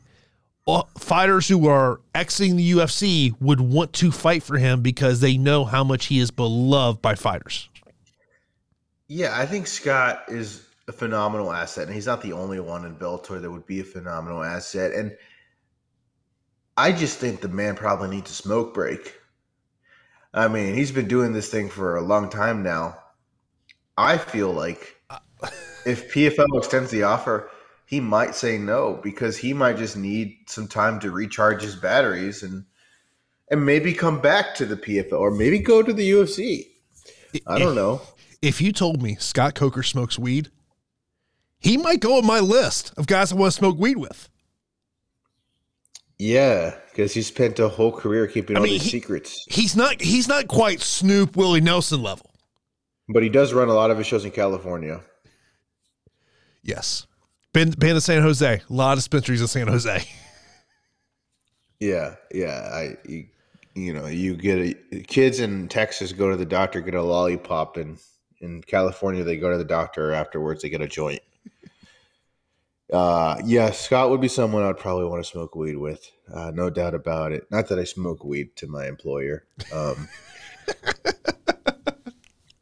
[0.67, 5.37] uh, fighters who are exiting the UFC would want to fight for him because they
[5.37, 7.69] know how much he is beloved by fighters.
[9.07, 12.97] Yeah, I think Scott is a phenomenal asset, and he's not the only one in
[12.97, 14.93] Bellator that would be a phenomenal asset.
[14.93, 15.17] And
[16.77, 19.15] I just think the man probably needs a smoke break.
[20.35, 22.99] I mean, he's been doing this thing for a long time now.
[23.97, 24.97] I feel like
[25.87, 27.51] if PFL extends the offer,
[27.87, 32.43] he might say no because he might just need some time to recharge his batteries
[32.43, 32.65] and
[33.51, 36.69] and maybe come back to the PFL or maybe go to the UFC.
[37.47, 38.01] I don't know.
[38.41, 40.51] If you told me Scott Coker smokes weed,
[41.61, 44.31] he might go on my list of guys I want to smoke weed with.
[46.19, 49.45] Yeah, because he spent a whole career keeping I all mean, these he, secrets.
[49.49, 52.31] He's not he's not quite Snoop Willie Nelson level.
[53.09, 55.01] But he does run a lot of his shows in California.
[56.63, 57.07] Yes.
[57.53, 58.47] Been been to San Jose.
[58.47, 60.05] A lot of dispensaries in San Jose.
[61.81, 62.69] Yeah, yeah.
[62.73, 63.27] I you,
[63.75, 67.77] you know, you get a, kids in Texas go to the doctor, get a lollipop
[67.77, 67.99] and
[68.41, 71.21] in California they go to the doctor afterwards, they get a joint.
[72.93, 76.11] Uh, yeah, Scott would be someone I'd probably want to smoke weed with.
[76.33, 77.45] Uh, no doubt about it.
[77.51, 79.47] Not that I smoke weed to my employer.
[79.73, 80.09] Um,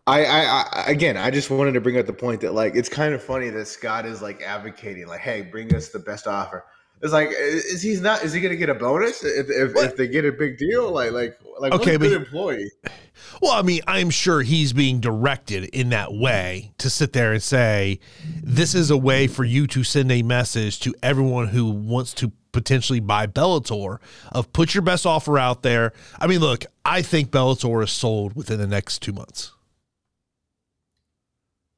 [0.07, 2.89] I, I, I, again, I just wanted to bring up the point that like it's
[2.89, 6.65] kind of funny that Scott is like advocating, like, "Hey, bring us the best offer."
[7.03, 8.23] It's like, is he's not?
[8.25, 10.91] Is he going to get a bonus if, if, if, they get a big deal?
[10.91, 12.71] Like, like, like, okay, good employee.
[13.41, 17.43] Well, I mean, I'm sure he's being directed in that way to sit there and
[17.43, 18.01] say,
[18.43, 22.33] "This is a way for you to send a message to everyone who wants to
[22.53, 23.99] potentially buy Bellator
[24.33, 28.37] of put your best offer out there." I mean, look, I think Bellator is sold
[28.37, 29.53] within the next two months.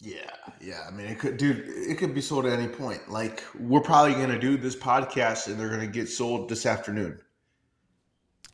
[0.00, 0.30] Yeah,
[0.62, 0.84] yeah.
[0.86, 1.64] I mean, it could, dude.
[1.66, 3.10] It could be sold at any point.
[3.10, 6.66] Like, we're probably going to do this podcast, and they're going to get sold this
[6.66, 7.20] afternoon.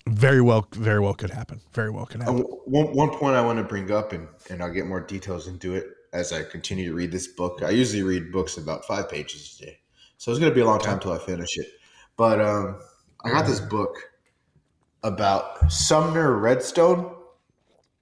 [0.07, 1.61] Very well, very well could happen.
[1.75, 2.41] Very well could happen.
[2.41, 5.47] Uh, one, one point I want to bring up, and and I'll get more details
[5.47, 7.63] into it as I continue to read this book.
[7.63, 9.79] I usually read books about five pages a day,
[10.17, 11.67] so it's going to be a long time until I finish it.
[12.17, 12.81] But um,
[13.25, 13.97] I got this book
[15.03, 17.15] about Sumner Redstone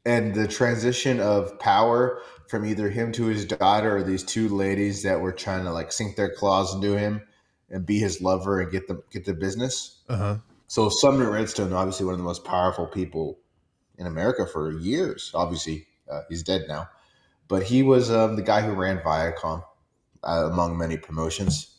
[0.05, 5.03] and the transition of power from either him to his daughter or these two ladies
[5.03, 7.23] that were trying to like sink their claws into him
[7.71, 9.99] and be his lover and get the get the business.
[10.09, 10.37] Uh-huh.
[10.69, 13.39] So Sumner Redstone, obviously one of the most powerful people
[13.99, 15.31] in America for years.
[15.35, 16.89] Obviously, uh, he's dead now,
[17.49, 19.63] but he was um, the guy who ran Viacom
[20.25, 21.73] uh, among many promotions.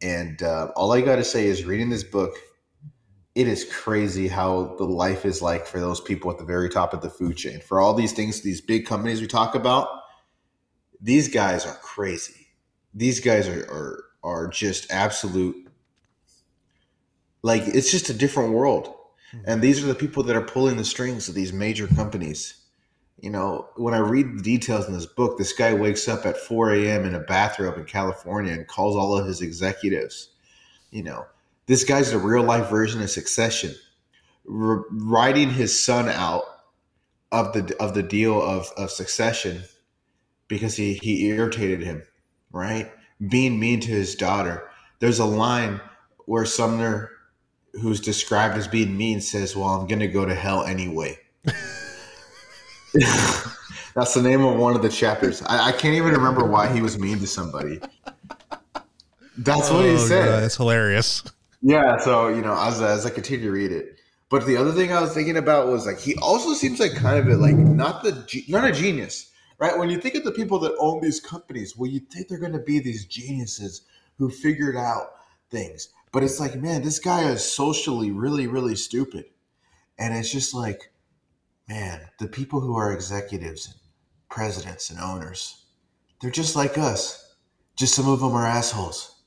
[0.00, 2.34] And uh, all I got to say is, reading this book,
[3.34, 6.92] it is crazy how the life is like for those people at the very top
[6.92, 7.60] of the food chain.
[7.60, 9.88] For all these things, these big companies we talk about,
[11.00, 12.48] these guys are crazy.
[12.94, 15.68] These guys are are, are just absolute
[17.42, 18.94] like it's just a different world.
[19.32, 19.44] Mm-hmm.
[19.46, 22.54] And these are the people that are pulling the strings of these major companies.
[23.20, 26.36] You know, when I read the details in this book, this guy wakes up at
[26.36, 27.04] 4 a.m.
[27.04, 30.30] in a bathrobe in California and calls all of his executives.
[30.90, 31.26] You know,
[31.68, 33.74] this guy's the real life version of Succession,
[34.50, 36.44] R- writing his son out
[37.30, 39.62] of the of the deal of of Succession
[40.48, 42.02] because he he irritated him,
[42.50, 42.90] right?
[43.28, 44.68] Being mean to his daughter.
[44.98, 45.80] There's a line
[46.24, 47.10] where Sumner,
[47.74, 51.18] who's described as being mean, says, "Well, I'm going to go to hell anyway."
[53.94, 55.42] That's the name of one of the chapters.
[55.42, 57.80] I, I, can't even remember why he was mean to somebody.
[59.36, 60.24] That's oh, what he oh, said.
[60.24, 61.24] God, that's hilarious.
[61.60, 64.92] Yeah, so you know, as as I continue to read it, but the other thing
[64.92, 68.02] I was thinking about was like he also seems like kind of a, like not
[68.02, 69.76] the not a genius, right?
[69.76, 72.52] When you think of the people that own these companies, well, you think they're going
[72.52, 73.82] to be these geniuses
[74.18, 75.08] who figured out
[75.50, 79.24] things, but it's like, man, this guy is socially really really stupid,
[79.98, 80.92] and it's just like,
[81.68, 83.74] man, the people who are executives and
[84.28, 85.64] presidents and owners,
[86.20, 87.34] they're just like us.
[87.76, 89.17] Just some of them are assholes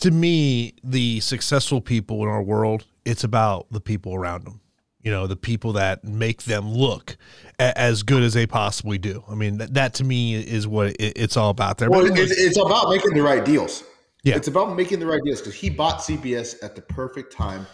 [0.00, 4.60] to me, the successful people in our world, it's about the people around them.
[5.02, 7.16] You know, the people that make them look
[7.58, 9.24] a- as good as they possibly do.
[9.28, 11.88] I mean, that, that to me is what it, it's all about there.
[11.88, 13.84] Well, it's, it's about making the right deals.
[14.24, 14.36] Yeah.
[14.36, 17.66] It's about making the right deals because he bought CBS at the perfect time.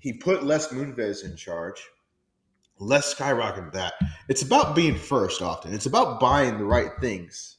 [0.00, 1.82] He put Les Moonves in charge.
[2.78, 3.94] Les skyrocketed that.
[4.28, 5.72] It's about being first often.
[5.72, 7.58] It's about buying the right things.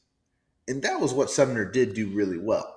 [0.68, 2.73] And that was what Sumner did do really well.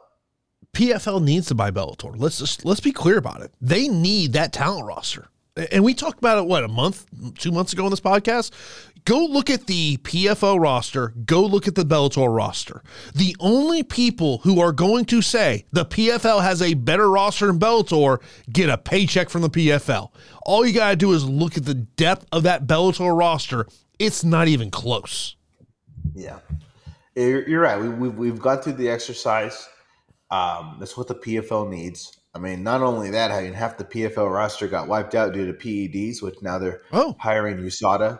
[0.76, 2.14] PFL needs to buy Bellator.
[2.16, 3.54] Let's just let's be clear about it.
[3.62, 5.28] They need that talent roster.
[5.72, 7.06] And we talked about it what a month,
[7.40, 8.52] two months ago on this podcast.
[9.06, 11.14] Go look at the PFL roster.
[11.26, 12.84] Go look at the Bellator roster.
[13.16, 17.58] The only people who are going to say the PFL has a better roster than
[17.58, 20.12] Bellator get a paycheck from the PFL.
[20.46, 23.66] All you got to do is look at the depth of that Bellator roster.
[23.98, 25.38] It's not even close.
[26.14, 26.40] Yeah.
[27.16, 27.80] You're, you're right.
[27.82, 29.70] We, we've, we've gone through the exercise.
[30.30, 32.18] Um, that's what the PFL needs.
[32.36, 35.46] I mean, not only that, I mean, half the PFL roster got wiped out due
[35.48, 37.16] to PEDs, which now they're Oh.
[37.20, 38.20] hiring USADA.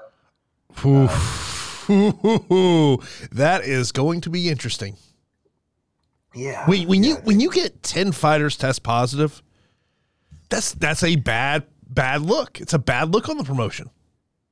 [0.86, 1.86] Oof.
[3.32, 4.98] that is going to be interesting.
[6.34, 6.66] Yeah.
[6.68, 9.42] When, when Yeah, you when you get ten fighters test positive,
[10.50, 12.60] that's that's a bad bad look.
[12.62, 13.90] It's a bad look on the promotion.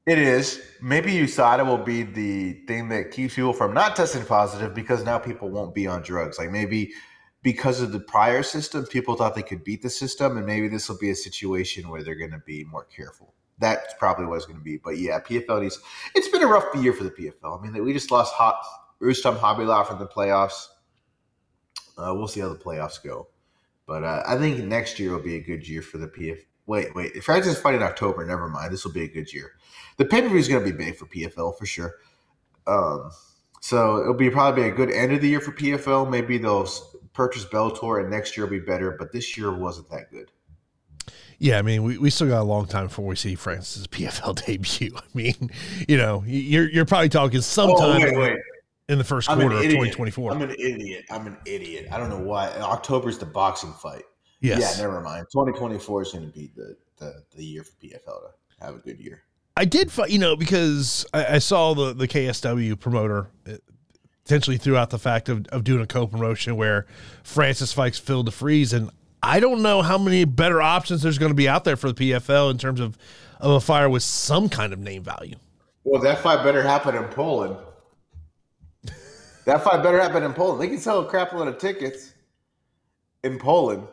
[0.05, 0.61] It is.
[0.81, 5.17] Maybe USADA will be the thing that keeps people from not testing positive because now
[5.17, 6.37] people won't be on drugs.
[6.37, 6.93] Like maybe
[7.45, 10.89] because of the prior system, people thought they could beat the system, and maybe this
[10.89, 13.35] will be a situation where they're going to be more careful.
[13.59, 14.77] That's probably what it's going to be.
[14.77, 15.79] But yeah, PFL needs.
[16.15, 17.59] It's been a rough year for the PFL.
[17.59, 18.59] I mean, we just lost Hot
[18.99, 20.69] Rustam Khabilov from the playoffs.
[21.99, 23.27] Uh, we'll see how the playoffs go,
[23.85, 26.39] but uh, I think next year will be a good year for the PF.
[26.65, 27.11] Wait, wait.
[27.13, 28.73] If Francis fight in October, never mind.
[28.73, 29.51] This will be a good year.
[29.97, 31.93] The pay per view is going to be big for PFL for sure.
[32.65, 33.11] Um,
[33.61, 36.09] so it'll be probably a good end of the year for PFL.
[36.09, 36.67] Maybe they'll
[37.15, 38.91] purchase Bellator, and next year will be better.
[38.91, 40.31] But this year wasn't that good.
[41.39, 44.45] Yeah, I mean, we, we still got a long time before we see Francis' PFL
[44.45, 44.95] debut.
[44.95, 45.49] I mean,
[45.87, 48.37] you know, you're you're probably talking sometime Oh, wait, wait.
[48.89, 50.31] in the first quarter of 2024.
[50.31, 51.05] I'm an idiot.
[51.09, 51.87] I'm an idiot.
[51.91, 52.49] I don't know why.
[52.59, 54.03] October's the boxing fight.
[54.41, 55.25] yes, Yeah, never mind.
[55.31, 58.99] 2024 is going to be the, the the year for PFL to have a good
[58.99, 59.23] year.
[59.57, 63.53] I did, you know, because I, I saw the the KSW promoter uh,
[64.25, 66.85] potentially threw out the fact of, of doing a co promotion where
[67.23, 68.89] Francis fights Phil De Fries, and
[69.23, 72.11] I don't know how many better options there's going to be out there for the
[72.11, 72.97] PFL in terms of
[73.39, 75.35] of a fire with some kind of name value.
[75.83, 77.57] Well, that fight better happen in Poland.
[79.45, 80.61] that fight better happen in Poland.
[80.61, 82.13] They can sell a crap load of tickets
[83.23, 83.87] in Poland.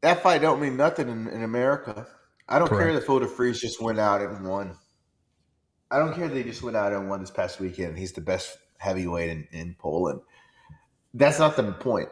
[0.00, 2.06] That fight don't mean nothing in, in America.
[2.48, 2.94] I don't care Correct.
[3.00, 4.76] that Phil De Fries just went out and won.
[5.90, 7.98] I don't care that he just went out and won this past weekend.
[7.98, 10.20] He's the best heavyweight in, in Poland.
[11.14, 12.08] That's not the point.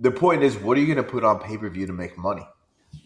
[0.00, 2.16] The point is, what are you going to put on pay per view to make
[2.16, 2.46] money?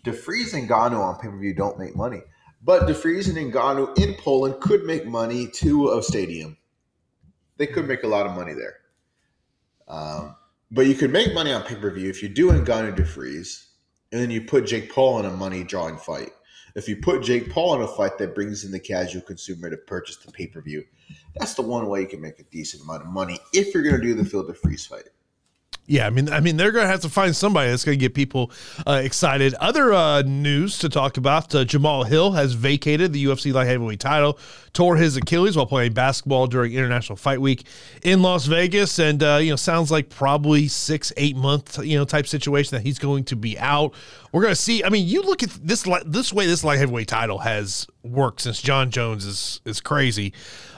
[0.04, 2.20] De Fries and Ngannou on pay per view don't make money.
[2.62, 6.56] But De Fries and Ngannou in Poland could make money to a stadium.
[7.58, 8.76] They could make a lot of money there.
[9.88, 10.36] Um,
[10.70, 13.68] but you could make money on pay per view if you do Ngannou De Fries,
[14.10, 16.30] and then you put Jake Paul in a money drawing fight.
[16.74, 19.76] If you put Jake Paul in a fight that brings in the casual consumer to
[19.76, 20.84] purchase the pay per view,
[21.38, 23.96] that's the one way you can make a decent amount of money if you're going
[23.96, 25.08] to do the Phil freeze fight.
[25.88, 28.00] Yeah, I mean, I mean, they're going to have to find somebody that's going to
[28.00, 28.50] get people
[28.86, 29.54] uh, excited.
[29.54, 34.00] Other uh, news to talk about: uh, Jamahal Hill has vacated the UFC light heavyweight
[34.00, 34.36] title,
[34.72, 37.66] tore his Achilles while playing basketball during International Fight Week
[38.02, 42.04] in Las Vegas, and uh, you know, sounds like probably six, eight month you know
[42.04, 43.94] type situation that he's going to be out.
[44.32, 44.82] We're going to see.
[44.82, 48.60] I mean, you look at this this way this light heavyweight title has worked since
[48.60, 50.32] Jon Jones is is crazy.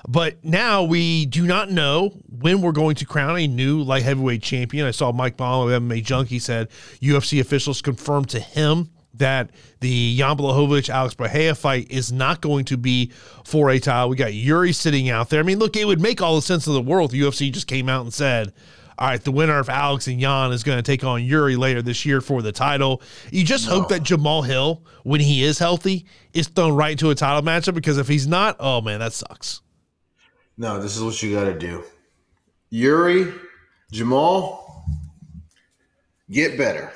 [0.09, 4.43] But now we do not know when we're going to crown a new light heavyweight
[4.43, 4.87] champion.
[4.87, 6.69] I saw Mike Bohn of MMA Junkie said
[7.01, 12.64] UFC officials confirmed to him that the Jan Blachowicz Alex Pereira fight is not going
[12.67, 13.12] to be
[13.45, 14.09] for a title.
[14.09, 15.41] We got Yuri sitting out there.
[15.41, 17.67] I mean, look, it would make all the sense in the world if UFC just
[17.67, 18.53] came out and said,
[18.99, 21.83] all right, the winner of Alex and Jan is going to take on Yuri later
[21.83, 23.01] this year for the title.
[23.31, 27.15] You just hope that Jamahal Hill, when he is healthy, is thrown right into a
[27.15, 29.62] title matchup because if he's not, oh man, that sucks.
[30.57, 31.85] No, this is what you got to do.
[32.70, 33.33] Yuri,
[33.93, 34.83] Jamahal,
[36.29, 36.93] get better.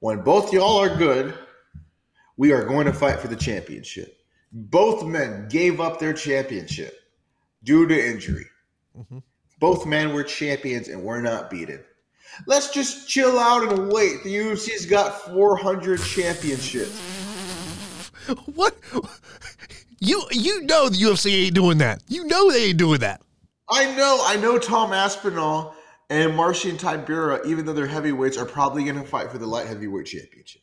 [0.00, 1.34] When both y'all are good,
[2.36, 4.18] we are going to fight for the championship.
[4.52, 7.00] Both men gave up their championship
[7.64, 8.46] due to injury.
[8.98, 9.22] Mhm.
[9.60, 11.80] Both men were champions and were not beaten.
[12.46, 14.24] Let's just chill out and wait.
[14.24, 16.98] The UFC's got 400 championships.
[18.54, 18.76] What?
[19.98, 22.02] You you know the UFC ain't doing that.
[22.08, 23.20] You know they ain't doing that.
[23.68, 25.74] I know, I know Tom Aspinall
[26.08, 29.66] and Marcin Tybura, even though they're heavyweights, are probably going to fight for the light
[29.66, 30.62] heavyweight championship.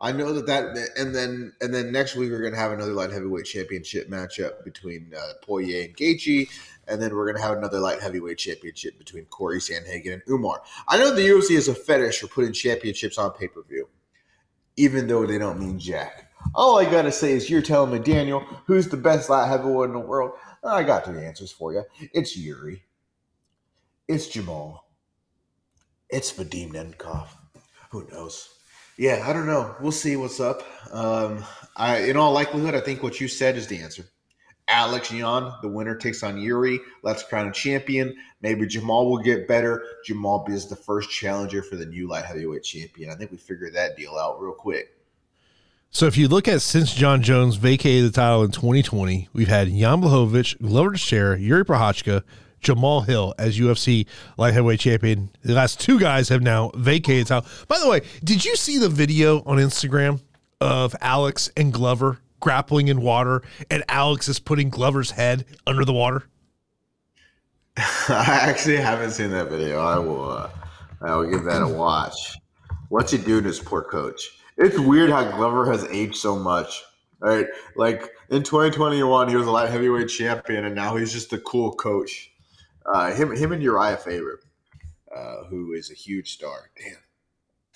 [0.00, 2.92] I know that that, and then and then next week we're going to have another
[2.92, 6.48] light heavyweight championship matchup between uh, Poirier and Gaethje,
[6.88, 10.62] and then we're going to have another light heavyweight championship between Corey Sandhagen and Umar.
[10.88, 13.88] I know the UFC is a fetish for putting championships on pay per view,
[14.76, 16.32] even though they don't mean jack.
[16.54, 19.88] All I got to say is you're telling me, Daniel, who's the best light heavyweight
[19.88, 20.32] in the world?
[20.64, 21.82] I got three answers for you.
[22.12, 22.82] It's Yuri.
[24.06, 24.78] It's Jamahal.
[26.08, 27.28] It's Vadim Nemkov.
[27.90, 28.48] Who knows?
[28.96, 29.76] Yeah, I don't know.
[29.80, 30.62] We'll see what's up.
[30.90, 31.44] Um,
[31.76, 34.04] I, in all likelihood, I think what you said is the answer.
[34.68, 36.78] Alex Jan, the winner, takes on Yuri.
[37.02, 38.14] Let's crown a champion.
[38.42, 39.84] Maybe Jamahal will get better.
[40.06, 43.10] Jamahal is the first challenger for the new light heavyweight champion.
[43.10, 44.94] I think we figured that deal out real quick.
[45.90, 49.68] So if you look at since Jon Jones vacated the title in 2020, we've had
[49.68, 52.22] Jan Blachowicz, Glover Teixeira, Jiri Prochazka,
[52.62, 54.06] Jamahal Hill as UFC
[54.36, 55.30] light heavyweight champion.
[55.42, 57.48] The last two guys have now vacated title.
[57.68, 60.20] By the way, did you see the video on Instagram
[60.60, 65.92] of Alex and Glover grappling in water, and Alex is putting Glover's head under the
[65.92, 66.24] water?
[67.76, 69.80] I actually haven't seen that video.
[69.80, 70.30] I will.
[70.30, 70.50] Uh,
[71.00, 72.36] I will give that a watch.
[72.88, 74.20] What's he doing to his poor coach?
[74.56, 76.82] It's weird how Glover has aged so much.
[77.20, 81.38] Right, like in 2021, he was a light heavyweight champion, and now he's just a
[81.38, 82.30] cool coach.
[82.86, 84.40] Uh, him, him, and Uriah Faber,
[85.14, 86.70] uh, who is a huge star.
[86.78, 86.96] Damn,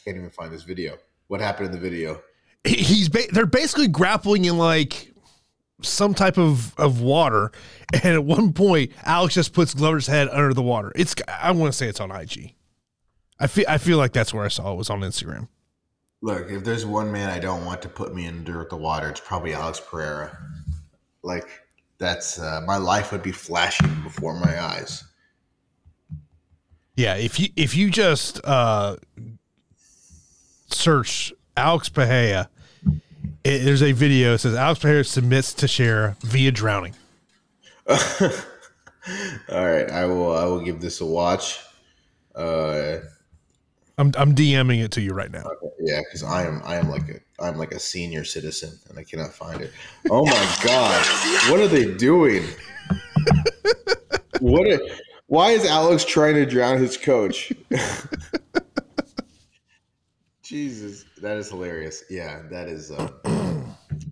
[0.04, 0.96] can't even find this video.
[1.26, 2.22] What happened in the video?
[2.64, 5.12] He's ba- they're basically grappling in like
[5.82, 7.50] some type of of water,
[7.92, 10.92] and at one point, Alex just puts Glover's head under the water.
[10.94, 12.54] It's I want to say it's on IG.
[13.40, 15.48] I feel I feel like that's where I saw it was on Instagram.
[16.20, 19.20] Look, if there's one man I don't want to put me under the water, it's
[19.20, 20.38] probably Alex Pereira.
[21.24, 21.48] Like
[21.98, 25.04] that's uh, my life would be flashing before my eyes.
[26.96, 28.96] Yeah, if you if you just uh,
[30.68, 32.48] search Alex Pereira,
[33.44, 36.94] it, there's a video that says Alex Pereira submits to share via drowning.
[37.88, 37.98] All
[39.48, 41.58] right, I will I will give this a watch.
[42.34, 42.98] Uh,
[43.98, 45.42] I'm I'm DMing it to you right now.
[45.42, 48.98] Okay, yeah, because I am I am like a I'm like a senior citizen and
[48.98, 49.72] I cannot find it.
[50.10, 51.04] Oh my god,
[51.50, 52.44] what are they doing?
[54.40, 54.66] what?
[54.66, 57.52] A, why is Alex trying to drown his coach?
[60.42, 62.04] Jesus, that is hilarious.
[62.10, 62.90] Yeah, that is.
[62.90, 63.08] Uh,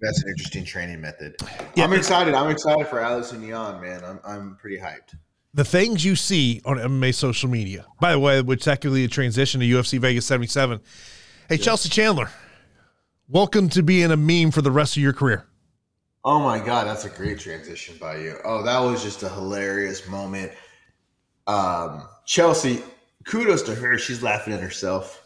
[0.00, 1.36] that's an interesting training method.
[1.74, 2.34] Yeah, I'm excited.
[2.34, 4.02] I'm excited for Alex and Jan, man.
[4.04, 5.14] I'm I'm pretty hyped
[5.52, 7.86] the things you see on MMA social media.
[8.00, 10.80] By the way, which technically a transition to UFC Vegas 77.
[11.48, 12.30] Hey, Chelsea Chandler,
[13.28, 15.46] welcome to being a meme for the rest of your career.
[16.22, 18.36] Oh my God, that's a great transition by you.
[18.44, 20.52] Oh, that was just a hilarious moment.
[21.46, 22.82] Um, Chelsea,
[23.24, 23.98] kudos to her.
[23.98, 25.19] She's laughing at herself.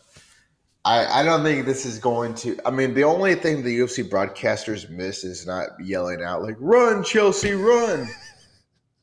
[0.85, 2.59] I, I don't think this is going to.
[2.67, 7.03] I mean, the only thing the UFC broadcasters miss is not yelling out like "Run,
[7.03, 8.07] Chelsea, run!"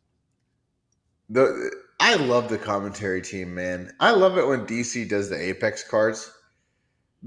[1.30, 3.94] the I love the commentary team, man.
[4.00, 6.32] I love it when DC does the Apex cards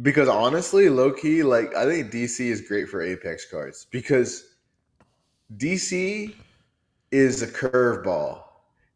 [0.03, 4.45] because honestly, low key, like I think DC is great for Apex cards because
[5.57, 6.35] DC
[7.11, 8.43] is a curveball.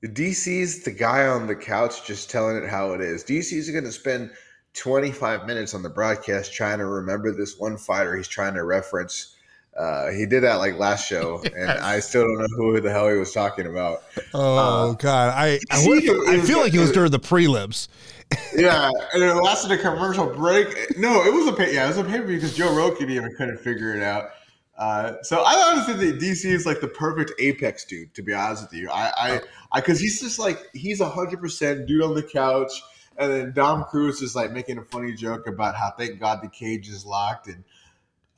[0.04, 3.24] DC's the guy on the couch just telling it how it is.
[3.24, 4.30] DC's going to spend
[4.78, 9.34] 25 minutes on the broadcast trying to remember this one fighter he's trying to reference
[9.78, 13.08] uh, he did that like last show, and I still don't know who the hell
[13.08, 14.02] he was talking about.
[14.34, 15.86] Oh uh, God, I I,
[16.28, 17.86] I feel like it was during the prelims.
[18.56, 20.98] yeah, and it lasted a commercial break.
[20.98, 21.74] No, it was a pay.
[21.74, 24.30] Yeah, it was a paper because Joe Rogan even couldn't figure it out.
[24.76, 28.12] Uh, so I honestly think DC is like the perfect apex dude.
[28.14, 29.40] To be honest with you, I, I,
[29.72, 32.72] I, because he's just like he's a hundred percent dude on the couch,
[33.18, 36.48] and then Dom Cruz is like making a funny joke about how thank God the
[36.48, 37.64] cage is locked and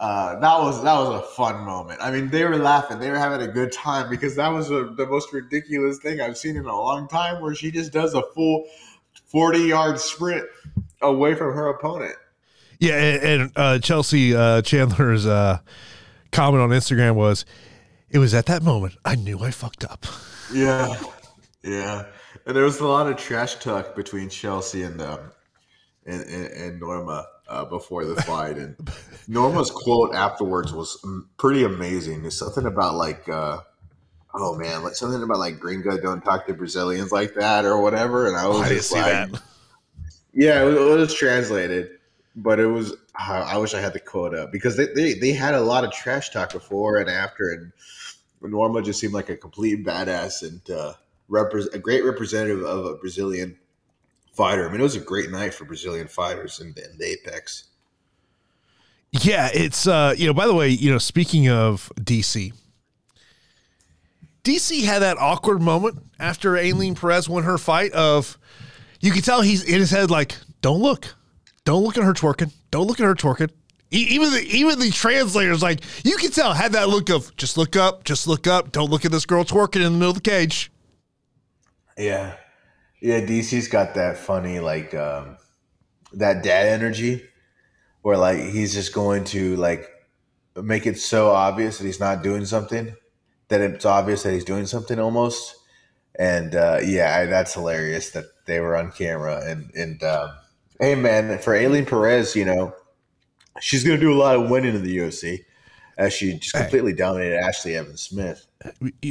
[0.01, 2.01] uh, that was that was a fun moment.
[2.03, 4.85] I mean, they were laughing, they were having a good time because that was a,
[4.85, 8.23] the most ridiculous thing I've seen in a long time, where she just does a
[8.35, 8.65] full
[9.27, 10.47] forty yard sprint
[11.03, 12.17] away from her opponent.
[12.79, 15.59] Yeah, and, and uh, Chelsea uh, Chandler's uh,
[16.33, 17.45] comment on Instagram was,
[18.09, 20.07] "It was at that moment I knew I fucked up."
[20.51, 20.99] Yeah,
[21.63, 22.07] yeah,
[22.51, 25.21] and there was a lot of trash talk between Chelsea and um,
[26.05, 28.77] and, and, and Norma uh, before the fight, and
[29.29, 30.99] Norma's quote afterwards was
[31.39, 32.23] pretty amazing.
[32.23, 33.59] There's something about like, uh,
[34.35, 38.27] oh man, like something about like Gringo don't talk to Brazilians like that or whatever.
[38.27, 39.43] And I was oh, just like, that.
[40.35, 41.99] yeah, it was, it was, translated,
[42.35, 42.95] but it was.
[43.15, 45.93] I wish I had the quote up because they, they they had a lot of
[45.93, 47.73] trash talk before and after, and
[48.43, 50.95] Norma just seemed like a complete badass and uh,
[51.31, 53.57] repre- a great representative of a Brazilian
[54.33, 54.69] fighter.
[54.69, 57.65] I mean, it was a great night for Brazilian fighters in, in the Apex.
[59.13, 60.35] Yeah, it's uh, you know.
[60.35, 62.53] By the way, you know, speaking of DC,
[64.45, 67.93] DC had that awkward moment after Ailin Perez won her fight.
[67.93, 68.39] Of
[69.01, 71.17] you could tell he's in his head like, "Don't look,
[71.65, 73.51] don't look at her twerking, don't look at her twerking."
[73.91, 77.75] Even the even the translators like you can tell had that look of just look
[77.75, 80.21] up, just look up, don't look at this girl twerking in the middle of the
[80.21, 80.70] cage.
[82.01, 82.35] Yeah,
[83.01, 83.21] yeah.
[83.21, 85.37] DC's got that funny like um,
[86.15, 87.23] that dad energy
[88.03, 89.89] where like he's just going to like
[90.63, 92.95] make it so obvious that he's not doing something
[93.49, 95.57] that it's obvious that he's doing something almost.
[96.19, 100.31] And uh, yeah that's hilarious that they were on camera and and um,
[100.81, 102.75] hey man for Ailin Perez you know
[103.61, 105.45] she's gonna do a lot of winning in the UFC
[105.97, 108.47] as she just completely dominated Ashlee Evans-Smith.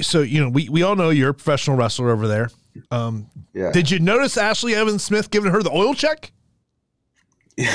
[0.01, 2.49] So you know we, we all know you're a professional wrestler over there
[2.91, 3.71] um, yeah.
[3.71, 6.32] did you notice Ashlee Evans-Smith giving her the oil check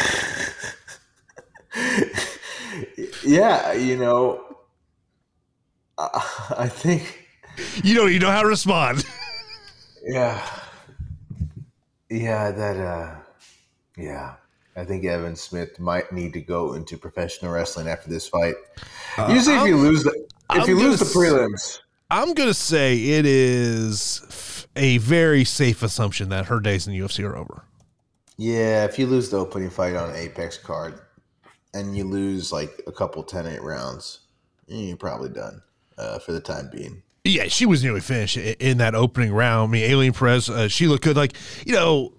[3.24, 4.42] yeah, you know,
[5.98, 7.28] I think
[7.82, 9.04] you know you know how to respond.
[10.04, 10.42] yeah,
[12.08, 13.14] yeah, that uh,
[13.96, 14.34] yeah.
[14.76, 18.56] I think Evan Smith might need to go into professional wrestling after this fight.
[19.16, 21.80] Uh, Usually, if you lose the if I'm you lose the prelims,
[22.10, 24.18] I'm gonna say it is
[24.76, 27.64] a very safe assumption that her days in the UFC are over.
[28.36, 31.00] Yeah, if you lose the opening fight on Apex card,
[31.74, 34.20] and you lose like a couple 10-8 rounds,
[34.66, 35.60] you're probably done
[35.98, 37.02] uh, for the time being.
[37.24, 39.70] Yeah, she was nearly finished in that opening round.
[39.70, 41.16] I mean, Ailin Perez, uh, she looked good.
[41.16, 41.34] Like,
[41.66, 42.12] you know,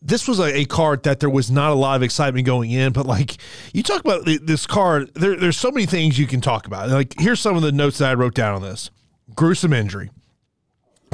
[0.00, 2.92] this was a, a, card that there was not a lot of excitement going in,
[2.92, 3.36] but like
[3.72, 6.88] you talk about this card, there, there's so many things you can talk about.
[6.88, 8.90] Like, here's some of the notes that I wrote down on this
[9.34, 10.10] gruesome injury,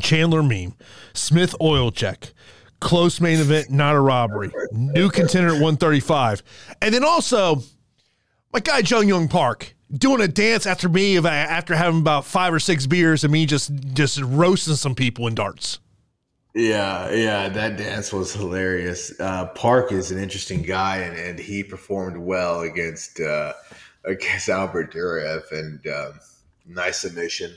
[0.00, 0.74] Chandler meme,
[1.12, 2.32] Smith oil check,
[2.80, 4.50] close main event, not a robbery.
[4.72, 6.42] New contender at 135.
[6.82, 7.62] And then also,
[8.52, 12.60] my guy Jun Yong Park doing a dance after me after having about five or
[12.60, 15.78] six beers and me just just roasting some people in darts.
[16.54, 19.18] Yeah, yeah, that dance was hilarious.
[19.18, 23.54] Uh, Park is an interesting guy, and, and he performed well against uh,
[24.04, 26.20] against Albert Duraev, and um,
[26.64, 27.56] nice submission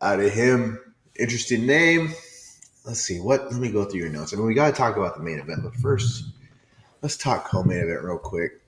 [0.00, 0.80] out of him.
[1.18, 2.14] Interesting name
[2.84, 3.50] let's see what.
[3.50, 4.32] Let me go through your notes.
[4.32, 6.24] I mean, we got to talk about the main event, but first,
[7.02, 8.62] let's talk home main event real quick.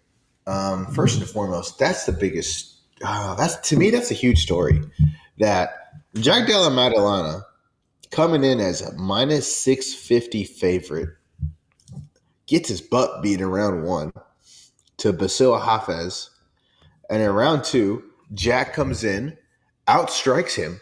[0.47, 2.74] Um, first and foremost, that's the biggest.
[3.03, 4.80] Uh, that's to me, that's a huge story.
[5.38, 7.42] That Jack Della Maddalena
[8.11, 11.11] coming in as a minus six fifty favorite
[12.47, 14.12] gets his butt beat in round one
[14.99, 16.30] to Bassil Hafez,
[17.11, 19.36] and in round two, Jack comes in,
[19.88, 20.80] outstrikes him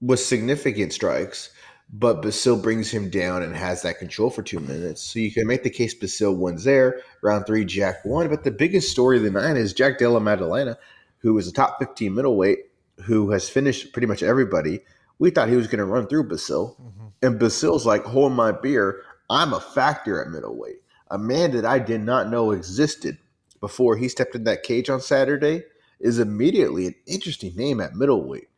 [0.00, 1.50] with significant strikes
[1.92, 5.02] but Bassil brings him down and has that control for two minutes.
[5.02, 7.02] So you can make the case Bassil wins there.
[7.22, 8.28] Round three, Jack won.
[8.28, 10.78] But the biggest story of the night is Jack Della Maddalena,
[11.18, 12.58] who is a top 15 middleweight,
[13.04, 14.80] who has finished pretty much everybody.
[15.18, 16.76] We thought he was going to run through Bassil.
[16.76, 17.06] Mm-hmm.
[17.22, 19.02] And Bassil's like, hold my beer.
[19.28, 20.82] I'm a factor at middleweight.
[21.10, 23.18] A man that I did not know existed
[23.60, 25.64] before he stepped in that cage on Saturday
[25.98, 28.48] is immediately an interesting name at middleweight.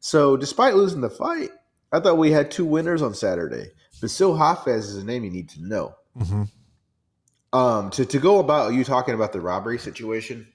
[0.00, 1.50] So despite losing the fight,
[1.92, 3.70] I thought we had two winners on Saturday.
[4.00, 5.94] Bassil Hafez is a name you need to know.
[6.18, 6.42] Mm-hmm.
[7.58, 10.46] Um, to, to go about you talking about the robbery situation,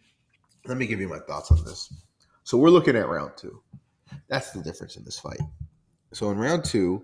[0.65, 1.91] let me give you my thoughts on this.
[2.43, 3.61] So we're looking at round two.
[4.27, 5.39] That's the difference in this fight.
[6.13, 7.03] So in round two,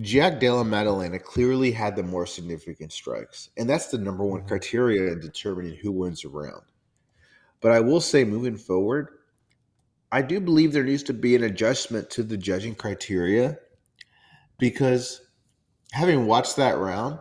[0.00, 3.50] Jack Della Maddalena clearly had the more significant strikes.
[3.56, 4.48] And that's the number one mm-hmm.
[4.48, 6.62] criteria in determining who wins a round.
[7.60, 9.08] But I will say moving forward,
[10.14, 13.56] I do believe there needs to be an adjustment to the judging criteria
[14.58, 15.22] because
[15.92, 17.18] having watched that round,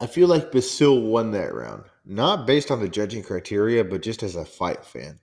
[0.00, 1.82] I feel like Bassil won that round.
[2.04, 5.18] Not based on the judging criteria, but just as a fight fan.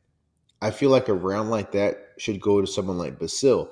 [0.61, 3.69] I feel like a round like that should go to someone like Bassil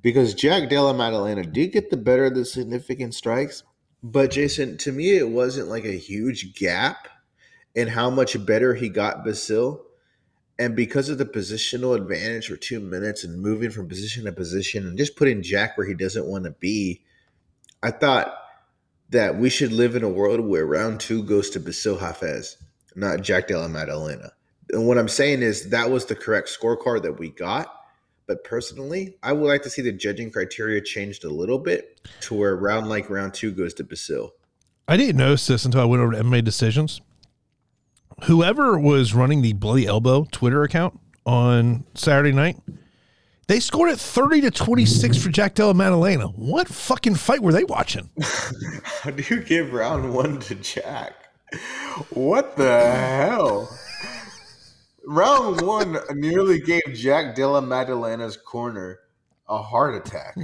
[0.00, 3.62] because Jack Della Maddalena did get the better of the significant strikes.
[4.02, 7.08] But Jason, to me, it wasn't like a huge gap
[7.74, 9.80] in how much better he got Bassil
[10.58, 14.86] and because of the positional advantage for two minutes and moving from position to position
[14.86, 17.02] and just putting Jack where he doesn't want to be,
[17.82, 18.34] I thought
[19.10, 22.56] that we should live in a world where round two goes to Bassil Hafez,
[22.94, 24.30] not Jack Della Maddalena.
[24.70, 27.72] And what I'm saying is that was the correct scorecard that we got.
[28.26, 32.34] But personally, I would like to see the judging criteria changed a little bit to
[32.34, 34.30] where round like round two goes to Bassil.
[34.88, 37.02] I didn't notice this until I went over to MMA decisions
[38.24, 42.56] whoever was running the Bloody Elbow Twitter account on Saturday night
[43.46, 46.28] They scored at 30 to 26 for Jack Della Maddalena.
[46.28, 48.08] What fucking fight were they watching?
[49.02, 51.12] How do you give round one to Jack?
[52.10, 53.68] What the hell?
[55.06, 59.00] round one nearly gave Jack Della Maddalena's corner
[59.48, 60.36] a heart attack.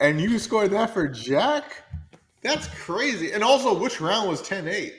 [0.00, 1.84] And you scored that for Jack?
[2.42, 3.32] That's crazy.
[3.32, 4.94] And also, which round was 10 8?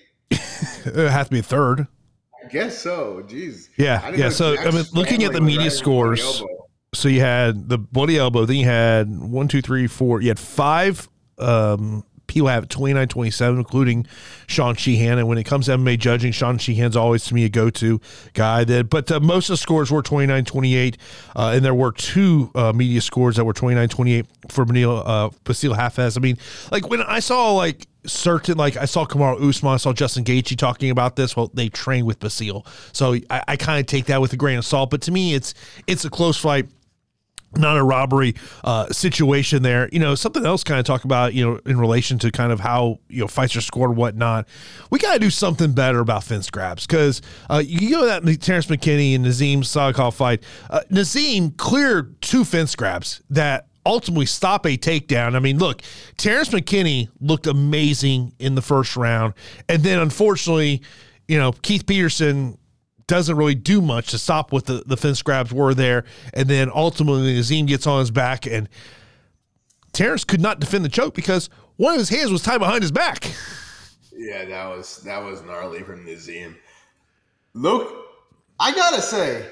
[0.86, 1.88] it has to be third.
[2.44, 3.24] I guess so.
[3.28, 3.70] Jeez.
[3.78, 4.10] Yeah.
[4.12, 4.30] Yeah.
[4.30, 6.44] So, I mean, looking at the media scores
[6.94, 8.46] so you had the bloody elbow.
[8.46, 10.22] Then you had one, two, three, four.
[10.22, 14.08] You had five um, people have 29 27, including
[14.48, 15.18] Sean Sheehan.
[15.18, 18.00] And when it comes to MMA judging, Sean Sheehan's always to me a go to
[18.34, 18.64] guy.
[18.64, 20.98] That, but uh, most of the scores were 29 28.
[21.36, 25.30] Uh, and there were two uh, media scores that were 29 28 for Manil, uh,
[25.46, 26.18] Bassil Hafez.
[26.18, 26.38] I mean,
[26.72, 30.58] like when I saw like certain like I saw Kamaru Usman, I saw Justin Gaethje
[30.58, 31.36] talking about this.
[31.36, 34.58] Well, they train with Bassil, so I, I kind of take that with a grain
[34.58, 34.90] of salt.
[34.90, 35.54] But to me, it's
[35.86, 36.68] it's a close fight
[37.56, 39.90] not a robbery uh, situation there.
[39.92, 42.60] You know, something else kind of talk about, you know, in relation to kind of
[42.60, 44.48] how, you know, fights are scored whatnot.
[44.90, 48.68] We got to do something better about fence grabs because uh, you know that Terrence
[48.68, 50.44] McKinney and Nazim Sadykhov fight.
[50.70, 55.36] Uh, Nazim cleared two fence grabs that ultimately stop a takedown.
[55.36, 55.82] I mean, look,
[56.18, 59.34] Terrence McKinney looked amazing in the first round.
[59.70, 60.82] And then unfortunately,
[61.28, 62.58] you know, Keith Peterson
[63.08, 66.04] doesn't really do much to stop what the, the fence grabs were there.
[66.34, 68.68] And then ultimately Nazim gets on his back and
[69.94, 72.92] Terrence could not defend the choke because one of his hands was tied behind his
[72.92, 73.32] back.
[74.12, 76.58] Yeah, that was that was gnarly from Nazim.
[77.54, 78.06] Look,
[78.60, 79.48] I gotta say,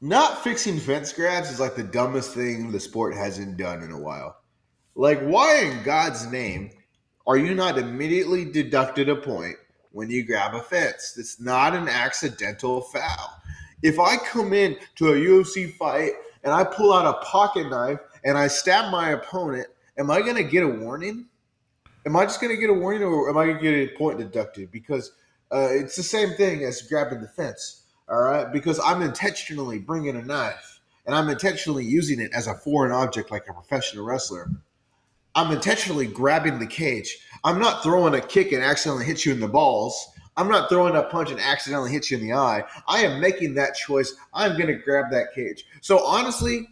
[0.00, 3.98] not fixing fence grabs is like the dumbest thing the sport hasn't done in a
[3.98, 4.36] while.
[4.94, 6.70] Like, why in God's name
[7.26, 9.56] are you not immediately deducted a point
[9.92, 11.14] when you grab a fence.
[11.18, 13.42] It's not an accidental foul.
[13.82, 16.12] If I come in to a UFC fight
[16.44, 19.66] and I pull out a pocket knife and I stab my opponent,
[19.98, 21.26] am I going to get a warning?
[22.06, 23.96] Am I just going to get a warning or am I going to get a
[23.96, 24.70] point deducted?
[24.70, 25.12] Because
[25.52, 28.52] uh, it's the same thing as grabbing the fence, all right?
[28.52, 33.30] Because I'm intentionally bringing a knife and I'm intentionally using it as a foreign object
[33.30, 34.50] like a professional wrestler.
[35.34, 37.18] I'm intentionally grabbing the cage.
[37.44, 40.08] I'm not throwing a kick and accidentally hit you in the balls.
[40.36, 42.64] I'm not throwing a punch and accidentally hit you in the eye.
[42.88, 44.14] I am making that choice.
[44.34, 45.66] I'm going to grab that cage.
[45.80, 46.68] So honestly,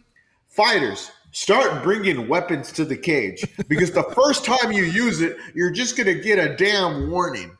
[0.47, 5.71] fighters, start bringing weapons to the cage because the first time you use it, you're
[5.71, 7.55] just going to get a damn warning.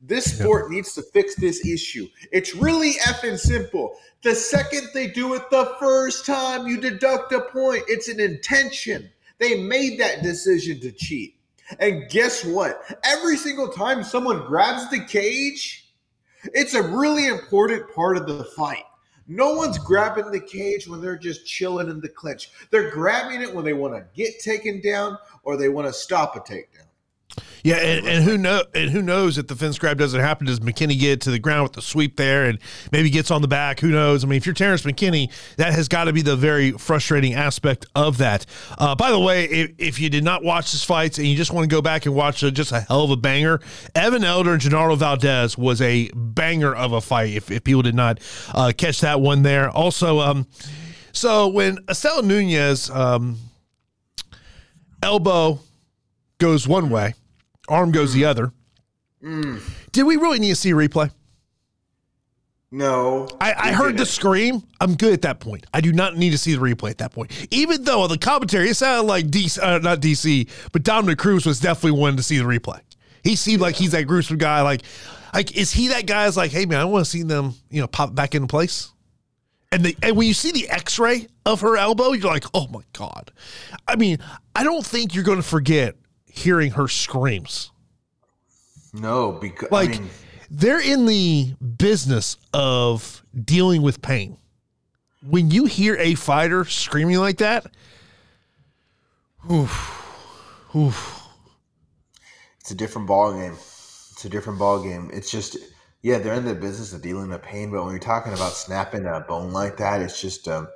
[0.00, 2.08] This sport needs to fix this issue.
[2.32, 3.96] It's really effing simple.
[4.22, 7.84] The second they do it the first time, you deduct a point.
[7.86, 9.10] It's an intention.
[9.38, 11.36] They made that decision to cheat.
[11.78, 12.82] And guess what?
[13.04, 15.92] Every single time someone grabs the cage,
[16.54, 18.84] it's a really important part of the fight.
[19.28, 22.50] No one's grabbing the cage when they're just chilling in the clinch.
[22.70, 26.34] They're grabbing it when they want to get taken down or they want to stop
[26.34, 26.89] a takedown.
[27.62, 30.46] Yeah, and, and who know and who knows if the fence grab doesn't happen?
[30.46, 32.58] Does McKinney get to the ground with the sweep there and
[32.90, 33.80] maybe gets on the back?
[33.80, 34.24] Who knows?
[34.24, 37.86] I mean, if you're Terrence McKinney, that has got to be the very frustrating aspect
[37.94, 38.46] of that.
[38.78, 41.52] Uh, by the way, if, if, you did not watch this fight and you just
[41.52, 43.60] want to go back and watch a, just a hell of a banger,
[43.94, 47.34] Evan Elder and Genaro Valdez was a banger of a fight.
[47.34, 48.20] If, if people did not
[48.54, 50.46] uh, catch that one there, also, um,
[51.12, 53.36] so when Estela Nunez um,
[55.02, 55.60] elbow
[56.38, 57.12] goes one way
[57.70, 58.52] arm goes the other.
[59.22, 59.62] Mm.
[59.92, 61.10] Did we really need to see a replay?
[62.72, 63.28] No.
[63.40, 64.62] I, I heard the scream.
[64.80, 65.66] I'm good at that point.
[65.74, 67.48] I do not need to see the replay at that point.
[67.50, 71.58] Even though the commentary, it sounded like DC, uh, not DC, but Dominick Cruz was
[71.58, 72.80] definitely wanting to see the replay.
[73.24, 74.62] He seemed like he's that gruesome guy.
[74.62, 74.82] Like,
[75.34, 76.26] like is he that guy?
[76.26, 78.92] Is like, hey man, I want to see them, you know, pop back into place.
[79.72, 82.82] And the and when you see the X-ray of her elbow, you're like, oh my
[82.92, 83.30] god.
[83.86, 84.18] I mean,
[84.54, 85.96] I don't think you're going to forget
[86.32, 87.70] hearing her screams.
[88.92, 90.10] No, because like I mean,
[90.50, 94.36] they're in the business of dealing with pain.
[95.28, 97.66] When you hear a fighter screaming like that,
[99.50, 101.22] oof, oof.
[102.60, 103.52] It's a different ball game.
[103.52, 105.10] It's a different ball game.
[105.12, 105.56] It's just
[106.02, 109.06] yeah, they're in the business of dealing with pain, but when you're talking about snapping
[109.06, 110.68] a bone like that, it's just um,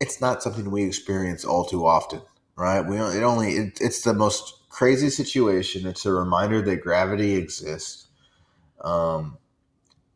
[0.00, 2.22] it's not something we experience all too often,
[2.56, 2.80] right?
[2.80, 5.86] We it only it, it's the most crazy situation.
[5.86, 8.08] It's a reminder that gravity exists.
[8.82, 9.38] Um,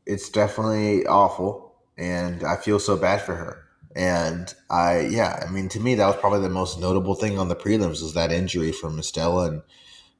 [0.04, 3.62] it's definitely awful, and I feel so bad for her.
[3.94, 7.48] And I, yeah, I mean, to me, that was probably the most notable thing on
[7.48, 9.48] the prelims was that injury from Estela.
[9.48, 9.62] And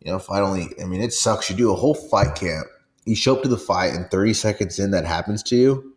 [0.01, 1.51] you know, finally, I mean, it sucks.
[1.51, 2.69] You do a whole fight camp,
[3.07, 5.97] you show up to the fight, and 30 seconds in, that happens to you.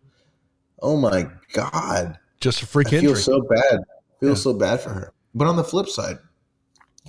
[0.81, 2.17] Oh my god!
[2.39, 3.13] Just a freak I injury.
[3.13, 3.79] feel so bad.
[4.19, 4.35] Feel yeah.
[4.35, 5.13] so bad for her.
[5.35, 6.17] But on the flip side,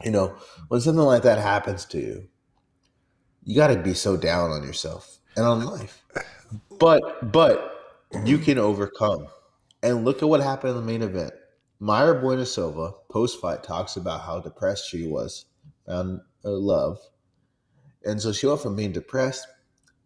[0.04, 0.34] you know,
[0.68, 2.28] when something like that happens to you,
[3.44, 6.04] you got to be so down on yourself and on life.
[6.78, 7.72] But but
[8.24, 9.26] you can overcome.
[9.82, 11.32] And look at what happened in the main event.
[11.80, 15.46] Mayra Bueno Silva post fight talks about how depressed she was,
[15.86, 16.98] found uh, love,
[18.04, 19.46] and so she went from being depressed,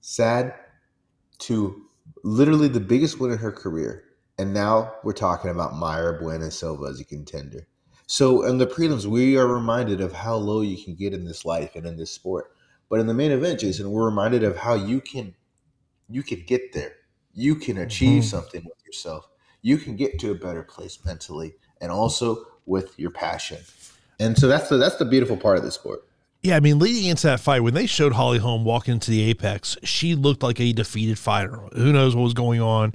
[0.00, 0.54] sad,
[1.40, 1.82] to
[2.24, 4.04] literally the biggest win in her career.
[4.38, 7.66] And now we're talking about Mayra Bueno Silva as a contender.
[8.06, 11.44] So in the prelims, we are reminded of how low you can get in this
[11.44, 12.52] life and in this sport.
[12.88, 15.34] But in the main event, Jason, we're reminded of how you can
[16.08, 16.92] you can get there.
[17.34, 18.28] You can achieve mm-hmm.
[18.28, 19.28] something with yourself.
[19.62, 23.58] You can get to a better place mentally and also with your passion.
[24.20, 26.06] And so that's the that's the beautiful part of the sport.
[26.42, 29.22] Yeah, I mean, leading into that fight, when they showed Holly Holm walk into the
[29.22, 31.56] Apex, she looked like a defeated fighter.
[31.74, 32.94] Who knows what was going on?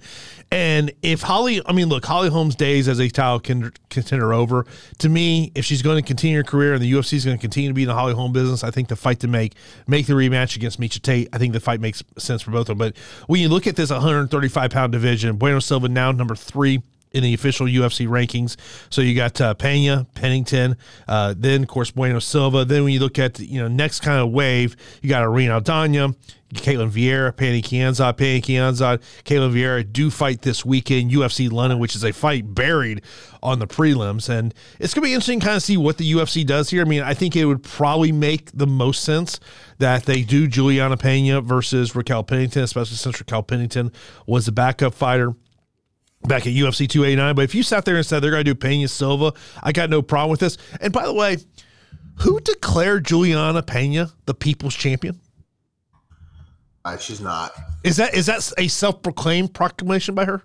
[0.52, 4.66] And if Holly, I mean, look, Holly Holm's days as a title contender over.
[5.00, 7.42] To me, if she's going to continue her career and the UFC is going to
[7.42, 10.08] continue to be in the Holly Holm business, I think the fight to make, make
[10.08, 12.78] the rematch against Miesha Tate, I think the fight makes sense for both of them.
[12.78, 16.82] But when you look at this 135 pound division, Bueno Silva now number three
[17.14, 18.56] in the official UFC rankings.
[18.90, 22.66] So you got uh, Pena, Pennington, uh, then of course Bueno Silva.
[22.66, 26.16] Then when you look at you know next kind of wave, you got Irene Aldana,
[26.54, 31.96] Ketlen Vieira, Pannie Kianzad, Pannie Kianzad, Ketlen Vieira do fight this weekend, UFC London, which
[31.96, 33.02] is a fight buried
[33.42, 34.30] on the prelims.
[34.30, 36.82] And it's going to be interesting to kind of see what the UFC does here.
[36.82, 39.40] I mean, I think it would probably make the most sense
[39.78, 43.92] that they do Juliana Pena versus Raquel Pennington, especially since Raquel Pennington
[44.28, 45.34] was the backup fighter
[46.24, 47.36] back at UFC 289.
[47.36, 49.90] But if you sat there and said they're going to do Pena Silva, I got
[49.90, 50.58] no problem with this.
[50.80, 51.38] And by the way,
[52.20, 55.20] who declared Juliana Pena the people's champion?
[56.84, 57.52] Uh, she's not.
[57.84, 60.42] Is that is that a self proclaimed proclamation by her?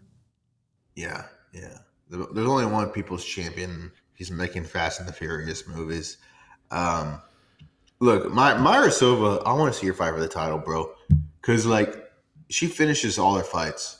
[0.94, 1.78] Yeah, yeah.
[2.10, 3.90] There's only one people's champion.
[4.14, 6.18] He's making Fast and the Furious movies.
[6.70, 7.20] Um,
[8.00, 10.92] look, my Mayra Silva, I want to see her fight for the title, bro.
[11.40, 12.10] Because like
[12.48, 13.95] she finishes all her fights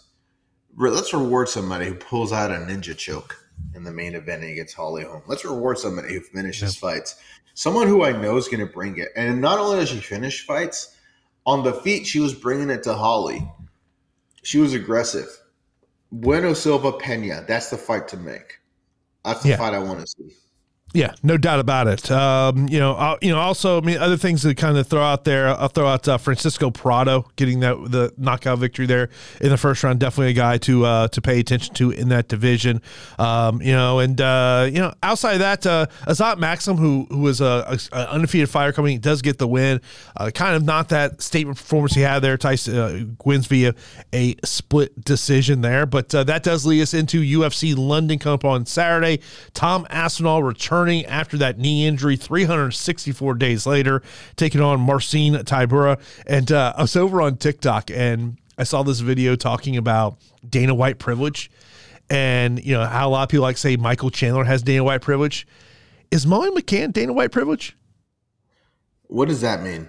[0.77, 3.39] let's reward somebody who pulls out a ninja choke
[3.75, 5.23] in the main event against Holly Holm.
[5.27, 6.81] Let's reward somebody who finishes yep.
[6.81, 7.17] fights.
[7.55, 9.09] Someone who I know is going to bring it.
[9.17, 10.95] And not only does she finish fights,
[11.47, 13.49] on the feet, she was bringing it to Holly.
[14.43, 15.29] She was aggressive.
[16.13, 18.59] Bueno Silva Pena, that's the fight to make.
[19.25, 19.57] That's the yeah.
[19.57, 20.37] fight I want to see.
[20.95, 22.11] Yeah, no doubt about it.
[22.11, 25.03] Um, you know, I'll, you know, also, I mean, other things to kind of throw
[25.03, 25.49] out there.
[25.49, 29.11] I'll throw out uh, Francisco Prado getting that the knockout victory there
[29.41, 30.01] in the first round.
[30.01, 32.81] Definitely a guy to uh, to pay attention to in that division.
[33.19, 37.19] Um, you know, and uh, you know, outside of that, uh, Azat Maksum, who who
[37.19, 39.83] was a, a, undefeated fighter coming, does get the win.
[40.17, 42.39] Uh, kind of not that statement performance he had there.
[42.39, 43.75] Tyson uh, wins via
[44.15, 48.45] a split decision there, but uh, that does lead us into UFC London coming up
[48.47, 49.21] on Saturday.
[49.53, 54.03] Tom Aspinall returns returning after that knee injury 364 days later,
[54.37, 55.99] taking on Marcin Tybura.
[56.27, 60.19] And uh, I was over on TikTok and I saw this video talking about
[60.49, 61.51] Dana White privilege
[62.11, 65.03] and, you know, how a lot of people like say Michael Chandler has Dana White
[65.03, 65.47] privilege.
[66.11, 67.77] Is Molly McCann Dana White privilege?
[69.05, 69.89] What does that mean?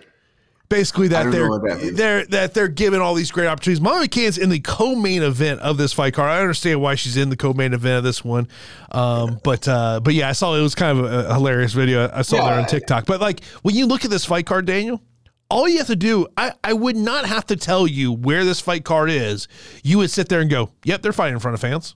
[0.70, 3.82] Basically that they're that they're that they're giving all these great opportunities.
[3.82, 6.30] Molly McCann's in the co-main event of this fight card.
[6.30, 8.48] I understand why she's in the co-main event of this one,
[8.92, 12.22] um, but uh, but yeah, I saw it was kind of a, hilarious video I
[12.22, 13.06] saw yeah, there on TikTok.
[13.06, 15.02] But like when you look at this fight card, Daniel.
[15.50, 18.60] All you have to do, I, I would not have to tell you where this
[18.60, 19.48] fight card is.
[19.82, 21.96] You would sit there and go, "Yep, they're fighting in front of fans."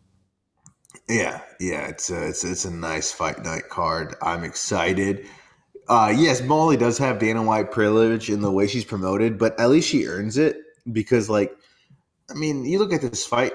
[1.09, 4.15] Yeah, yeah, it's a, it's it's a nice fight night card.
[4.22, 5.28] I'm excited.
[5.91, 9.69] Uh, yes, Molly does have Dana White privilege in the way she's promoted, but at
[9.69, 10.55] least she earns it
[10.89, 11.53] because, like,
[12.29, 13.51] I mean, you look at this fight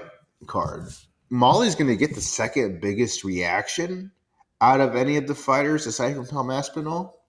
[0.46, 0.90] card.
[1.30, 4.12] Molly's going to get the second biggest reaction
[4.60, 7.22] out of any of the fighters aside from Tom Aspinall.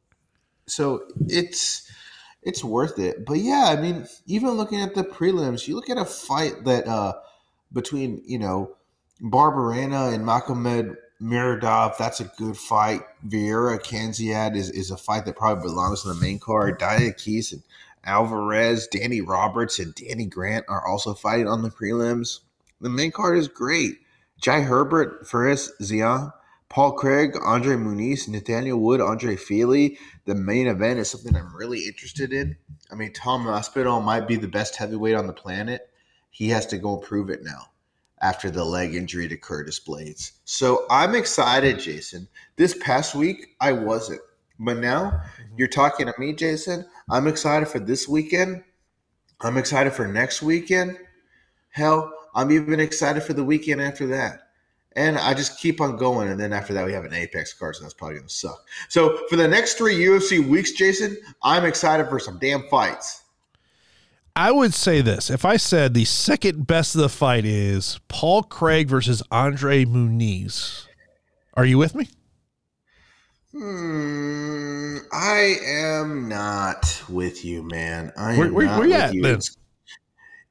[0.65, 1.89] So it's
[2.43, 3.25] it's worth it.
[3.25, 6.85] But yeah, I mean, even looking at the prelims, you look at a fight that
[6.85, 7.13] uh
[7.71, 8.75] between, you know,
[9.21, 13.01] Barberena and Magomed Muradov, that's a good fight.
[13.27, 16.79] Vieira Kianzad is, is a fight that probably belongs in the main card.
[16.79, 17.63] Diakis and
[18.03, 22.41] Alvarez, Danny Roberts, and Danny Grant are also fighting on the prelims.
[22.79, 23.95] The main card is great.
[24.39, 26.31] Jai Herbert, Fares Ziam,
[26.69, 29.97] Paul Craig, Andre Muniz, Nathaniel Wood, Andre Fili.
[30.25, 32.57] The main event is something I'm really interested in.
[32.91, 35.89] I mean, Tom Aspinall might be the best heavyweight on the planet.
[36.29, 37.69] He has to go prove it now
[38.21, 40.31] after the leg injury to Curtis Blaydes.
[40.45, 42.27] So I'm excited, Jason.
[42.55, 44.21] This past week, I wasn't.
[44.59, 45.55] But now mm-hmm.
[45.57, 46.85] you're talking to me, Jason.
[47.09, 48.63] I'm excited for this weekend.
[49.41, 50.97] I'm excited for next weekend.
[51.69, 54.41] Hell, I'm even excited for the weekend after that.
[54.95, 56.29] and I just keep on going.
[56.29, 58.65] And then after that, we have an Apex card, so that's probably going to suck.
[58.89, 63.21] So for the next three UFC weeks, Jason, I'm excited for some damn fights.
[64.37, 68.43] I would say this: if I said the second best of the fight is Paul
[68.43, 70.85] Craig versus Andre Muniz,
[71.55, 72.07] are you with me?
[73.51, 78.13] Hmm, I am not with you, man.
[78.15, 79.23] I where, where, where you at, you.
[79.23, 79.37] Then?
[79.37, 79.57] It's,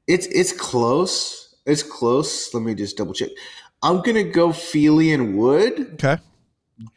[0.09, 1.55] it's it's close.
[1.65, 2.53] It's close.
[2.53, 3.31] Let me just double check.
[3.85, 5.93] I'm gonna go Fili and Wood.
[5.95, 6.21] Okay.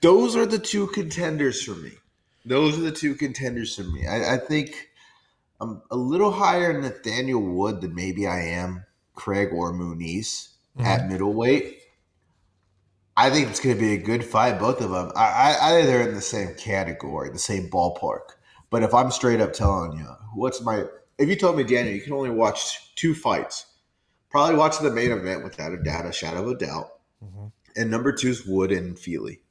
[0.01, 1.91] Those are the two contenders for me.
[2.45, 4.07] Those are the two contenders for me.
[4.07, 4.88] I, I think
[5.61, 8.85] I'm a little higher in Nathaniel Wood than maybe I am
[9.15, 10.85] Craig or Muniz mm-hmm.
[10.85, 11.81] at middleweight.
[13.17, 15.11] I think it's going to be a good fight, both of them.
[15.15, 18.21] I, I, I think they're in the same category, the same ballpark.
[18.69, 20.85] But if I'm straight up telling you, what's my
[21.19, 23.65] if you told me, Daniel, you can only watch two fights,
[24.29, 26.91] probably watch the main event without a doubt, a shadow of a doubt.
[27.23, 27.47] Mm-hmm.
[27.75, 29.41] And number two is Wood and Fili.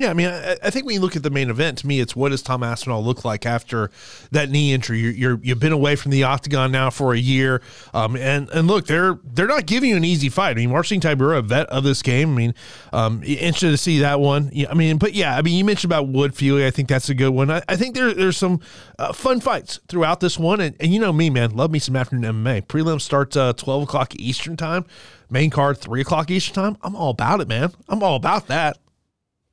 [0.00, 2.00] Yeah, I mean, I, I, think when you look at the main event, to me,
[2.00, 3.90] it's what does Tom Aspinall look like after
[4.30, 4.98] that knee injury?
[4.98, 7.60] You're, you have been away from the octagon now for a year,
[7.92, 10.52] um, and and look, they're they're not giving you an easy fight.
[10.52, 12.32] I mean, Marcin Tybura, a vet of this game.
[12.32, 12.54] I mean,
[12.94, 14.48] um, interested to see that one.
[14.54, 16.64] Yeah, I mean, but yeah, I mean, you mentioned about Wood Fili.
[16.64, 17.50] I think that's a good one.
[17.50, 18.60] I, I think there there's some
[18.98, 21.94] uh, fun fights throughout this one, and, and you know me, man, love me some
[21.94, 22.66] afternoon MMA.
[22.68, 24.86] Prelim starts uh, twelve o'clock Eastern time.
[25.28, 26.78] Main card three o'clock Eastern time.
[26.82, 27.72] I'm all about it, man.
[27.86, 28.78] I'm all about that.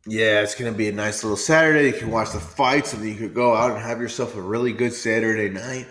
[0.10, 1.88] Yeah, it's going to be a nice little Saturday.
[1.88, 4.42] You can watch the fights, and then you could go out and have yourself a
[4.42, 5.86] really good Saturday night.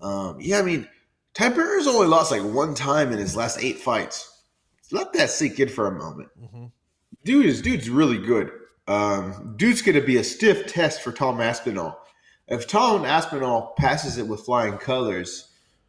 [0.00, 0.88] Um, yeah, I mean,
[1.34, 4.44] Tybura's only lost like one time in his last eight fights.
[4.92, 6.28] Let that sink in for a moment.
[6.40, 6.66] Mm-hmm.
[7.24, 8.52] Dude is dude's really good.
[8.86, 11.98] Um, dude's going to be a stiff test for Tom Aspinall.
[12.46, 15.48] If Tom Aspinall passes it with flying colors,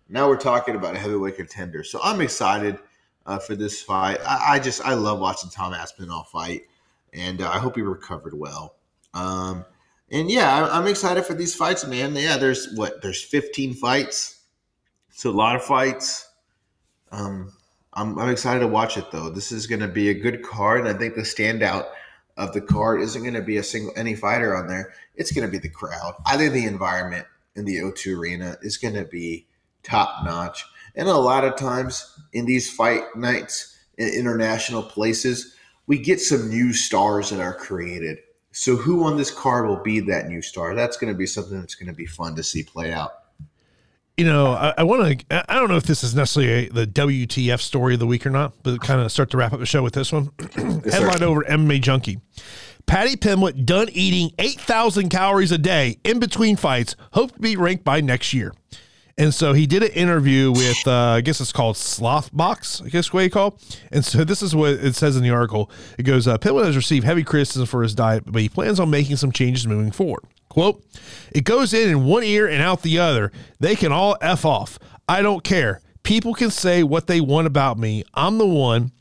[0.10, 1.84] now we're talking about a heavyweight contender.
[1.84, 2.80] So I'm excited
[3.28, 4.18] uh, for this fight.
[4.26, 6.64] I, I just I love watching Tom Aspinall fight
[7.18, 8.76] and uh, I hope he recovered well.
[9.14, 9.66] Um,
[10.12, 12.16] and yeah, I, am excited for these fights, man.
[12.16, 14.40] Yeah, there's what there's 15 fights.
[15.10, 16.30] It's a lot of fights.
[17.12, 17.52] Um,
[17.94, 19.30] I'm, I'm excited to watch it though.
[19.30, 20.82] This is going to be a good card.
[20.82, 21.88] And I think the standout
[22.38, 24.94] of the card isn't going to be a single any fighter on there.
[25.16, 26.14] It's going to be the crowd.
[26.26, 29.48] I think the environment in the O2 Arena is going to be
[29.84, 30.64] top notch.
[30.96, 35.56] And a lot of times in these fight nights in international places,
[35.88, 38.20] we get some new stars that are created.
[38.52, 40.76] So who on this card will be that new star?
[40.76, 43.12] That's going to be something that's going to be fun to see play out.
[44.18, 45.52] You know, I, I want to.
[45.52, 48.32] I don't know if this is necessarily a, the WTF story of the week or
[48.32, 50.32] not, but kind of start to wrap up the show with this one.
[50.58, 52.20] yes, Headline over MMA Junkie.
[52.88, 57.84] Paddy Pimblett done eating 8,000 calories a day in between fights, hope to be ranked
[57.84, 58.54] by next year.
[59.20, 63.12] And so he did an interview with, uh, I guess it's called Slothbox, I guess
[63.12, 63.58] what you call.
[63.92, 65.72] And so this is what it says in the article.
[65.98, 68.92] It goes, uh, Pimblett has received heavy criticism for his diet, but he plans on
[68.92, 70.24] making some changes moving forward.
[70.50, 70.84] Quote,
[71.32, 73.32] it goes in in one ear and out the other.
[73.60, 74.78] They can all F off.
[75.10, 75.82] I don't care.
[76.04, 78.04] People can say what they want about me.
[78.14, 78.92] I'm the one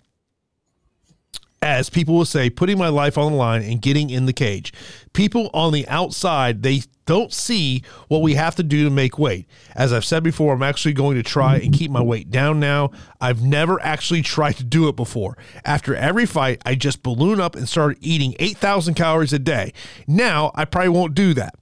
[1.66, 4.72] as people will say, putting my life on the line and getting in the cage.
[5.12, 9.46] People on the outside, they don't see what we have to do to make weight.
[9.74, 12.90] As I've said before, I'm actually going to try and keep my weight down now.
[13.20, 15.36] I've never actually tried to do it before.
[15.64, 19.72] After every fight, I just balloon up and start eating 8,000 calories a day.
[20.06, 21.54] Now, I probably won't do that.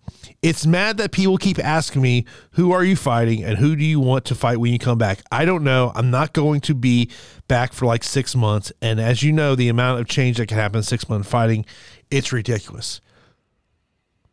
[0.43, 4.01] It's mad that people keep asking me, who are you fighting and who do you
[4.01, 5.21] want to fight when you come back?
[5.31, 5.93] I don't know.
[5.95, 7.11] I'm not going to be
[7.49, 8.73] back for like six months.
[8.83, 11.65] And as you know, the amount of change that can happen in six month fighting,
[12.11, 13.01] it's ridiculous.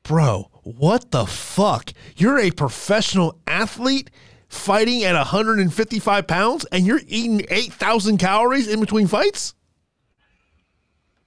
[0.03, 1.91] Bro, what the fuck?
[2.15, 4.09] You're a professional athlete
[4.47, 9.53] fighting at 155 pounds and you're eating 8,000 calories in between fights?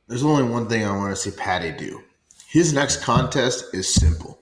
[0.06, 2.02] There's only one thing I want to see Paddy do.
[2.46, 4.38] His next contest is simple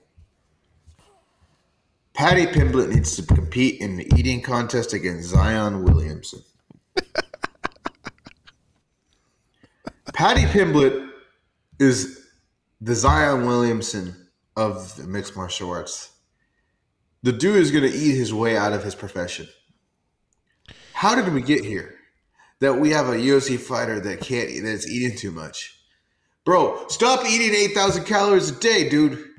[2.13, 6.41] Paddy Pimblett needs to compete in the eating contest against Zion Williamson.
[10.13, 11.09] Paddy Pimblett
[11.79, 12.27] is
[12.81, 16.11] the Zion Williamson of the mixed martial arts.
[17.23, 19.47] The dude is going to eat his way out of his profession.
[20.93, 21.95] How did we get here?
[22.59, 25.79] That we have a UFC fighter that can't that's eating too much.
[26.45, 29.32] Bro, stop eating 8,000 calories a day, dude.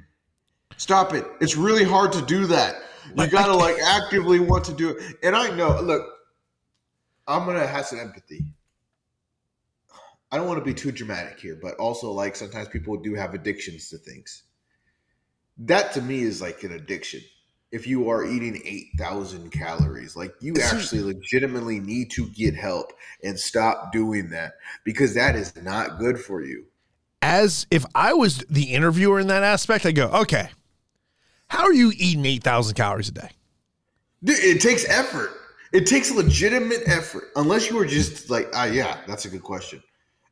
[0.84, 1.24] Stop it.
[1.40, 2.82] It's really hard to do that.
[3.16, 5.16] You got to like actively want to do it.
[5.22, 6.06] And I know, look,
[7.26, 8.44] I'm going to have some empathy.
[10.30, 13.32] I don't want to be too dramatic here, but also like sometimes people do have
[13.32, 14.42] addictions to things.
[15.56, 17.22] That to me is like an addiction.
[17.74, 20.14] if you are eating 8,000 calories.
[20.14, 22.92] Like you actually legitimately need to get help
[23.24, 24.52] and stop doing that
[24.84, 26.66] because that is not good for you.
[27.20, 30.50] As if I was the interviewer in that aspect, I go, okay,
[31.48, 33.30] how are you eating 8,000 calories a day?
[34.22, 35.30] It takes effort.
[35.72, 37.24] It takes legitimate effort.
[37.36, 39.82] Unless you were just like, ah, yeah, that's a good question.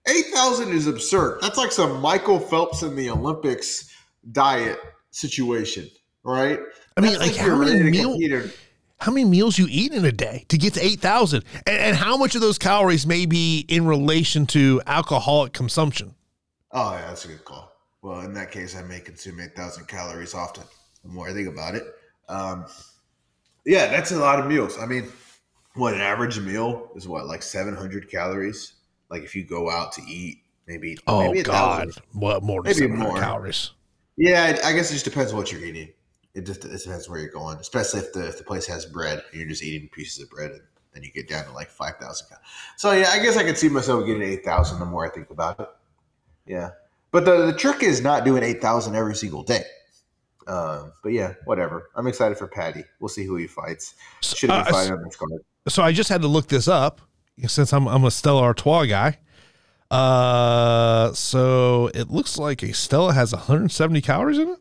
[0.06, 1.38] 8,000 is absurd.
[1.42, 3.92] That's like some Michael Phelps in the Olympics
[4.30, 4.78] diet
[5.10, 5.88] situation,
[6.24, 6.58] right?
[6.96, 8.52] I mean, like, like how many meals?
[8.98, 11.96] How many meals you eat in a day to get to eight thousand, and, and
[11.96, 16.14] how much of those calories may be in relation to alcoholic consumption?
[16.70, 17.72] Oh yeah, that's a good call.
[18.00, 20.64] Well, in that case, I may consume eight thousand calories often.
[21.04, 21.84] The more I think about it,
[22.28, 22.66] um,
[23.64, 24.78] yeah, that's a lot of meals.
[24.78, 25.10] I mean,
[25.74, 28.74] what an average meal is what like seven hundred calories.
[29.08, 32.62] Like if you go out to eat, maybe oh maybe god, what more?
[32.62, 33.72] Maybe more calories.
[34.16, 35.88] Yeah, I guess it just depends on what you're eating
[36.34, 39.22] it just it depends where you're going, especially if the if the place has bread
[39.30, 40.62] and you're just eating pieces of bread and
[40.94, 42.28] then you get down to like five thousand.
[42.76, 45.30] So yeah, I guess I could see myself getting eight thousand the more I think
[45.30, 45.68] about it.
[46.46, 46.70] Yeah,
[47.10, 49.64] but the the trick is not doing eight thousand every single day.
[50.46, 51.90] Um, but yeah, whatever.
[51.94, 52.84] I'm excited for Paddy.
[53.00, 53.94] We'll see who he fights.
[54.22, 55.32] Should have been uh, fighting on this card.
[55.68, 57.00] So I just had to look this up
[57.46, 59.18] since I'm I'm a Stella Artois guy.
[59.90, 64.58] Uh, so it looks like a Stella has 170 calories in it.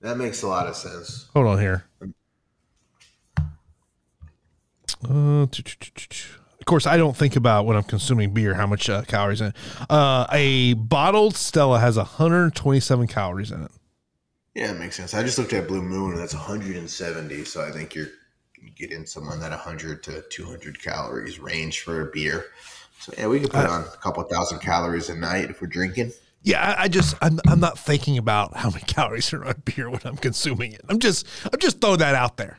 [0.00, 1.28] That makes a lot of sense.
[1.32, 1.84] Hold on here.
[5.08, 5.46] Uh,
[6.62, 9.48] of course, I don't think about when I'm consuming beer how much uh, calories in
[9.48, 9.56] it.
[9.88, 13.70] Uh, a bottled Stella has 127 calories in it.
[14.54, 15.14] Yeah, it makes sense.
[15.14, 17.44] I just looked at Blue Moon, and that's 170.
[17.44, 18.08] So I think you're
[18.76, 22.46] getting someone that 100 to 200 calories range for a beer.
[23.00, 26.12] So yeah, we could put on a couple thousand calories a night if we're drinking.
[26.42, 29.90] Yeah, I, I, just I'm I'm not thinking about how many calories are on beer
[29.90, 30.82] when I'm consuming it.
[30.88, 32.58] I'm just I'm just throwing that out there.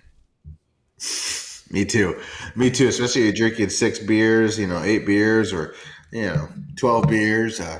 [1.70, 2.20] Me too.
[2.56, 2.88] Me too.
[2.88, 5.76] Especially if you're drinking six beers, you know, eight beers or
[6.12, 7.60] you know, twelve beers.
[7.60, 7.80] Uh,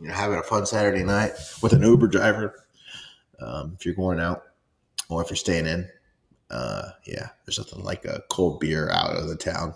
[0.00, 2.54] you know, having a fun Saturday night with an Uber driver.
[3.40, 4.44] Um, if you're going out
[5.08, 5.88] or if you're staying in,
[6.50, 9.74] uh, yeah, there's nothing like a cold beer out of the town.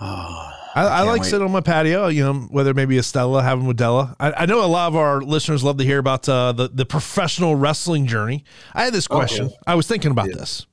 [0.00, 1.30] Oh, I, I like wait.
[1.30, 4.16] sitting on my patio, you know, whether maybe a Stella, having with Della.
[4.20, 6.86] I, I, know a lot of our listeners love to hear about uh, the, the
[6.86, 8.44] professional wrestling journey.
[8.72, 9.46] I had this question.
[9.46, 9.56] Okay.
[9.66, 10.36] I was thinking about yeah.
[10.36, 10.66] this.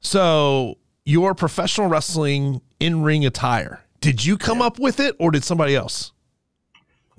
[0.00, 4.66] So, your professional wrestling in ring attire, did you come yeah.
[4.66, 6.12] up with it or did somebody else?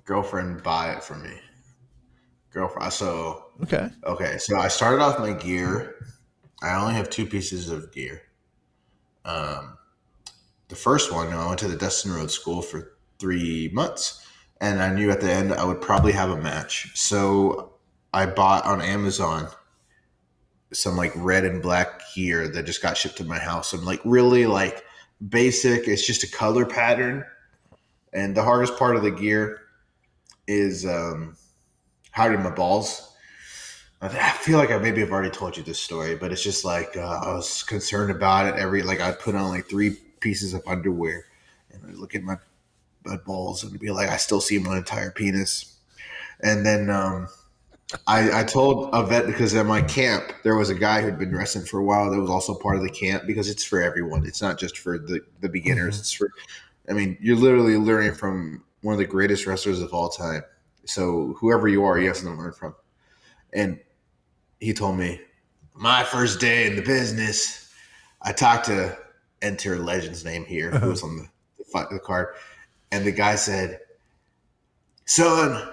[0.03, 1.29] Girlfriend buy it for me.
[2.51, 2.93] Girlfriend.
[2.93, 3.89] So, okay.
[4.05, 4.37] Okay.
[4.37, 5.95] So, I started off my gear.
[6.61, 8.21] I only have two pieces of gear.
[9.25, 9.77] Um,
[10.67, 14.25] the first one, you know, I went to the Dustin Rhodes School for three months,
[14.61, 16.91] and I knew at the end I would probably have a match.
[16.95, 17.73] So
[18.13, 19.47] I bought on Amazon
[20.73, 23.73] some like red and black gear that just got shipped to my house.
[23.73, 24.83] I'm like really like
[25.29, 25.87] basic.
[25.87, 27.25] It's just a color pattern,
[28.13, 29.61] and the hardest part of the gear
[30.47, 31.35] is um,
[32.11, 33.07] hiding my balls.
[34.01, 36.97] I feel like I maybe have already told you this story, but it's just like
[36.97, 38.59] uh, I was concerned about it.
[38.59, 41.25] Every like I put on like three pieces of underwear
[41.71, 42.37] and I look at my,
[43.05, 45.77] my balls and be like, I still see my entire penis.
[46.41, 47.27] And then um,
[48.07, 51.35] I, I told a vet because at my camp there was a guy who'd been
[51.35, 54.25] wrestling for a while that was also part of the camp because it's for everyone.
[54.25, 55.95] It's not just for the, the beginners.
[55.95, 56.01] Mm-hmm.
[56.01, 56.31] It's for,
[56.89, 60.41] I mean, you're literally learning from one of the greatest wrestlers of all time.
[60.91, 62.75] So whoever you are, you have something to learn from.
[63.53, 63.79] And
[64.59, 65.21] he told me,
[65.73, 67.73] my first day in the business,
[68.21, 68.97] I talked to
[69.41, 70.79] enter legend's name here, uh-huh.
[70.79, 72.35] who was on the, the, the card,
[72.91, 73.79] and the guy said,
[75.05, 75.69] "Son,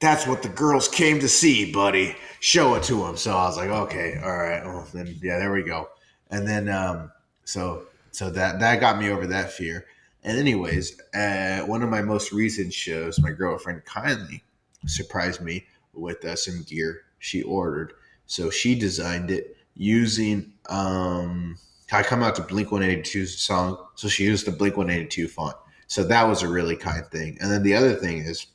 [0.00, 2.14] that's what the girls came to see, buddy.
[2.40, 4.64] Show it to them." So I was like, "Okay, all right.
[4.64, 5.88] Well, then yeah, there we go."
[6.30, 7.10] And then um,
[7.44, 9.86] so so that that got me over that fear.
[10.26, 14.42] And anyways, uh, one of my most recent shows, my girlfriend kindly
[14.86, 15.64] surprised me
[15.94, 17.94] with uh, some gear she ordered.
[18.26, 21.56] So she designed it using um,
[21.92, 25.56] I come out to Blink 182 song, so she used the Blink 182 font.
[25.86, 27.38] So that was a really kind thing.
[27.40, 28.46] And then the other thing is,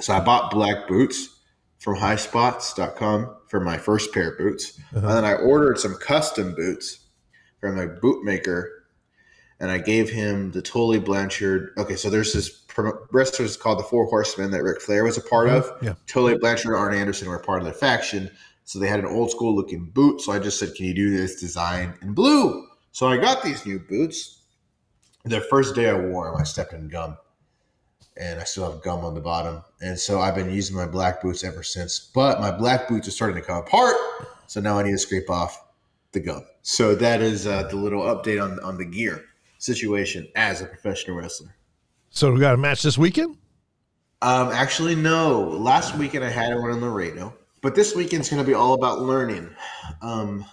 [0.00, 1.28] so I bought black boots
[1.78, 4.80] from highspots.com for my first pair of boots.
[4.96, 5.06] Uh-huh.
[5.06, 7.00] And then I ordered some custom boots
[7.60, 8.68] from a bootmaker
[9.60, 11.72] and I gave him the Tully Blanchard.
[11.78, 12.64] Okay, so there's this
[13.12, 15.58] wrestler called the Four Horsemen that Ric Flair was a part uh-huh.
[15.58, 15.82] of.
[15.82, 15.94] Yeah.
[16.06, 18.30] Tully Blanchard, Arn Anderson were part of the faction.
[18.64, 20.20] So they had an old school looking boot.
[20.22, 22.66] So I just said, Can you do this design in blue?
[22.92, 24.40] So I got these new boots.
[25.24, 27.16] The first day I wore them, I stepped in gum.
[28.16, 29.62] And I still have gum on the bottom.
[29.80, 31.98] And so I've been using my black boots ever since.
[31.98, 33.96] But my black boots are starting to come apart.
[34.46, 35.64] So now I need to scrape off
[36.12, 36.44] the gum.
[36.62, 39.24] So that is uh, the little update on on the gear
[39.64, 41.54] situation as a professional wrestler.
[42.10, 43.36] So we got a match this weekend.
[44.20, 45.40] Um, actually, no.
[45.40, 49.00] Last weekend I had one in Laredo, but this weekend's going to be all about
[49.00, 49.54] learning.
[50.02, 50.44] Um,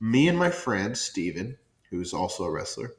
[0.00, 1.56] me and my friend Steven,
[1.90, 2.92] who's also a wrestler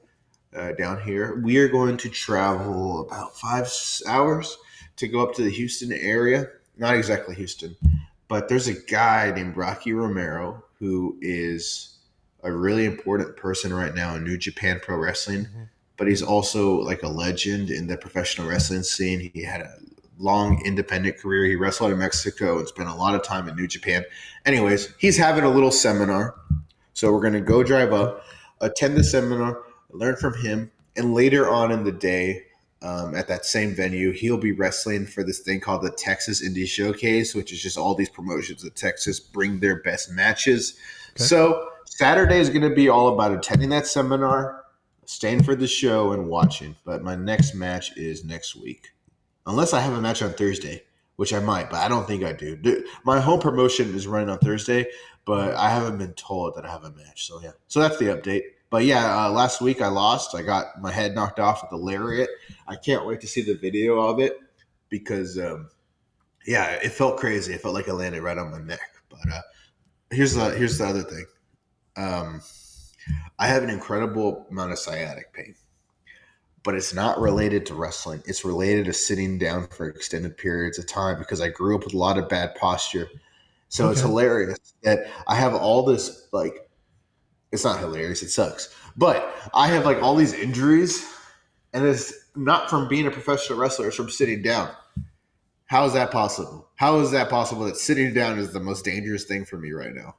[0.55, 3.69] uh, down here, we are going to travel about five
[4.07, 4.57] hours
[4.97, 6.47] to go up to the Houston area.
[6.77, 7.75] Not exactly Houston,
[8.27, 11.99] but there's a guy named Rocky Romero who is
[12.43, 15.45] a really important person right now in New Japan Pro Wrestling.
[15.45, 15.63] Mm-hmm.
[15.97, 19.31] But he's also like a legend in the professional wrestling scene.
[19.33, 19.77] He had a
[20.17, 21.45] long independent career.
[21.45, 24.03] He wrestled in Mexico and spent a lot of time in New Japan.
[24.45, 26.35] Anyways, he's having a little seminar.
[26.93, 28.23] So we're going to go drive up,
[28.61, 29.61] attend the seminar,
[29.91, 30.71] learn from him.
[30.95, 32.43] And later on in the day,
[32.81, 36.67] um, at that same venue, he'll be wrestling for this thing called the Texas Indie
[36.67, 40.77] Showcase, which is just all these promotions that Texas bring their best matches.
[41.11, 41.23] Okay.
[41.23, 44.63] So Saturday is going to be all about attending that seminar,
[45.05, 46.75] staying for the show, and watching.
[46.85, 48.93] But my next match is next week,
[49.45, 50.83] unless I have a match on Thursday,
[51.17, 52.83] which I might, but I don't think I do.
[53.03, 54.87] My home promotion is running on Thursday,
[55.25, 57.27] but I haven't been told that I have a match.
[57.27, 58.43] So yeah, so that's the update.
[58.69, 60.33] But yeah, uh, last week I lost.
[60.33, 62.29] I got my head knocked off with the lariat.
[62.69, 64.39] I can't wait to see the video of it
[64.87, 65.69] because, um,
[66.47, 67.53] yeah, it felt crazy.
[67.53, 68.79] It felt like it landed right on my neck.
[69.09, 69.41] But uh,
[70.09, 71.25] here's the here's the other thing.
[71.95, 72.41] Um,
[73.39, 75.55] I have an incredible amount of sciatic pain,
[76.63, 78.21] but it's not related to wrestling.
[78.25, 81.93] It's related to sitting down for extended periods of time because I grew up with
[81.93, 83.09] a lot of bad posture.
[83.69, 83.93] So okay.
[83.93, 86.69] it's hilarious that I have all this like
[87.51, 88.23] it's not hilarious.
[88.23, 88.73] It sucks.
[88.95, 91.05] But I have like all these injuries,
[91.73, 93.87] and it's not from being a professional wrestler.
[93.87, 94.71] It's from sitting down.
[95.65, 96.69] How is that possible?
[96.75, 99.93] How is that possible that sitting down is the most dangerous thing for me right
[99.93, 100.15] now?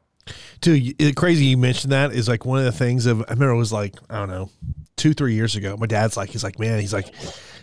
[0.60, 3.50] Dude, it, crazy you mentioned that is like one of the things of I remember
[3.50, 4.50] it was like I don't know
[4.96, 5.76] two three years ago.
[5.76, 7.12] My dad's like he's like man he's like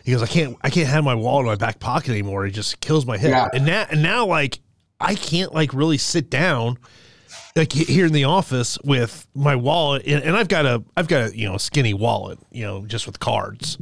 [0.03, 2.45] he goes I can't I can't have my wallet in my back pocket anymore.
[2.45, 3.31] It just kills my hip.
[3.31, 3.47] Yeah.
[3.53, 4.59] And now and now like
[4.99, 6.77] I can't like really sit down
[7.55, 11.31] like here in the office with my wallet and, and, I've got a I've got
[11.31, 13.77] a you know skinny wallet you know just with cards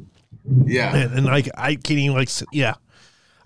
[0.66, 2.76] yeah and, and like I can't even like yeah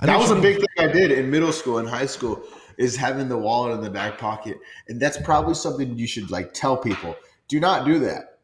[0.02, 2.44] I that was a big thing I did in middle school and high school
[2.78, 4.58] is having the wallet in the back pocket.
[4.88, 7.16] And that's probably something you should like tell people.
[7.48, 8.40] Do not do that.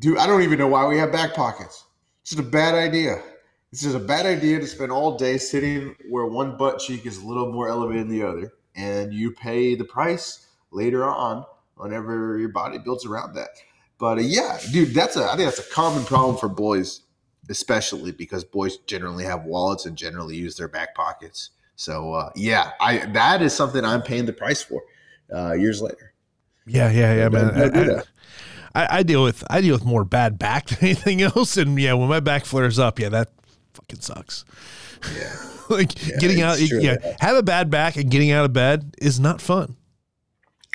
[0.00, 1.84] Do I don't even know why we have back pockets.
[2.22, 3.22] It's just a bad idea.
[3.70, 7.18] It's just a bad idea to spend all day sitting where one butt cheek is
[7.18, 11.44] a little more elevated than the other and you pay the price later on
[11.76, 13.50] whenever your body builds around that.
[13.98, 17.01] But uh, yeah, dude, that's a I think that's a common problem for boys,
[17.48, 21.50] especially because boys generally have wallets and generally use their back pockets.
[21.76, 24.82] So uh, yeah, I that is something I'm paying the price for
[25.34, 26.12] uh, years later.
[26.66, 28.04] Yeah, yeah, yeah, man.
[28.74, 31.78] I, I, I, deal with I deal with more bad back than anything else, and
[31.78, 33.30] yeah, when my back flares up, yeah, that
[33.74, 34.44] fucking sucks.
[35.16, 35.34] Yeah,
[35.70, 39.18] like yeah, getting out, yeah, have a bad back and getting out of bed is
[39.18, 39.76] not fun.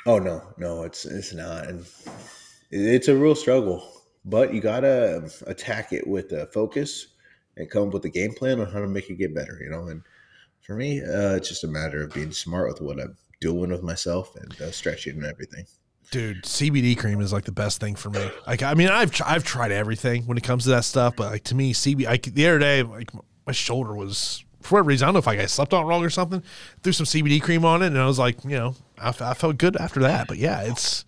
[0.04, 1.86] Oh no, no, it's it's not, and
[2.70, 3.97] it's a real struggle.
[4.28, 7.08] But you gotta attack it with a focus
[7.56, 9.58] and come up with a game plan on how to make it get better.
[9.62, 10.02] You know, and
[10.60, 13.82] for me, uh, it's just a matter of being smart with what I'm doing with
[13.82, 15.64] myself and uh, stretching and everything.
[16.10, 18.30] Dude, CBD cream is like the best thing for me.
[18.46, 21.44] Like, I mean, I've I've tried everything when it comes to that stuff, but like
[21.44, 22.04] to me, CBD.
[22.04, 23.10] Like the other day, like
[23.46, 26.10] my shoulder was for whatever reason, I don't know if I slept on wrong or
[26.10, 26.42] something.
[26.82, 29.56] Threw some CBD cream on it, and I was like, you know, I, I felt
[29.56, 30.28] good after that.
[30.28, 31.04] But yeah, it's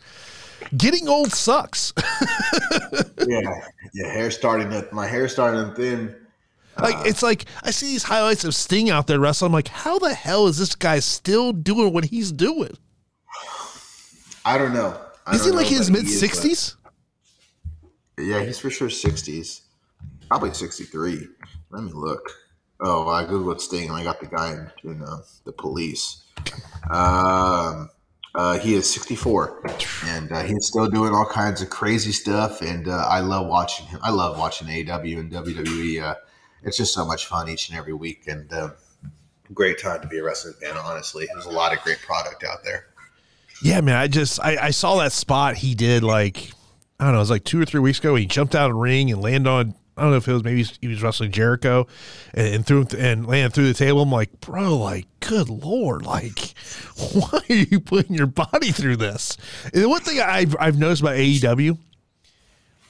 [0.77, 1.93] getting old sucks.
[3.27, 3.41] yeah,
[3.93, 6.17] yeah, hair starting to my hair starting to thin.
[6.79, 9.49] Like uh, it's like I see these highlights of Sting out there wrestling.
[9.49, 12.77] I'm like, how the hell is this guy still doing what he's doing?
[14.45, 14.99] I don't know.
[15.27, 16.77] I is don't he like in his mid sixties?
[18.19, 19.63] Yeah, he's for sure sixties.
[20.29, 21.29] Probably sixty three.
[21.71, 22.31] Let me look.
[22.81, 26.23] Oh, I googled Sting and I got the guy in, in uh, the police.
[26.91, 27.91] Um,
[28.35, 29.63] uh, he is 64,
[30.07, 32.63] and uh, he's still doing all kinds of crazy stuff.
[32.63, 34.01] And uh, I love watching him.
[34.03, 36.03] I love watching AEW and WWE.
[36.03, 36.15] Uh,
[36.63, 38.71] it's just so much fun each and every week, and uh,
[39.53, 40.77] great time to be a wrestling fan.
[40.77, 42.87] Honestly, there's a lot of great product out there.
[43.63, 43.97] Yeah, man.
[43.97, 46.53] I just I, I saw that spot he did like
[46.99, 48.15] I don't know, it was like two or three weeks ago.
[48.15, 50.43] He jumped out of the ring and landed on I don't know if it was
[50.43, 51.87] maybe he was wrestling Jericho
[52.33, 54.01] and, and threw and landed through the table.
[54.01, 56.39] I'm like, bro, like, good lord, like,
[57.13, 59.37] why are you putting your body through this?
[59.75, 61.77] And the one thing I've I've noticed about AEW,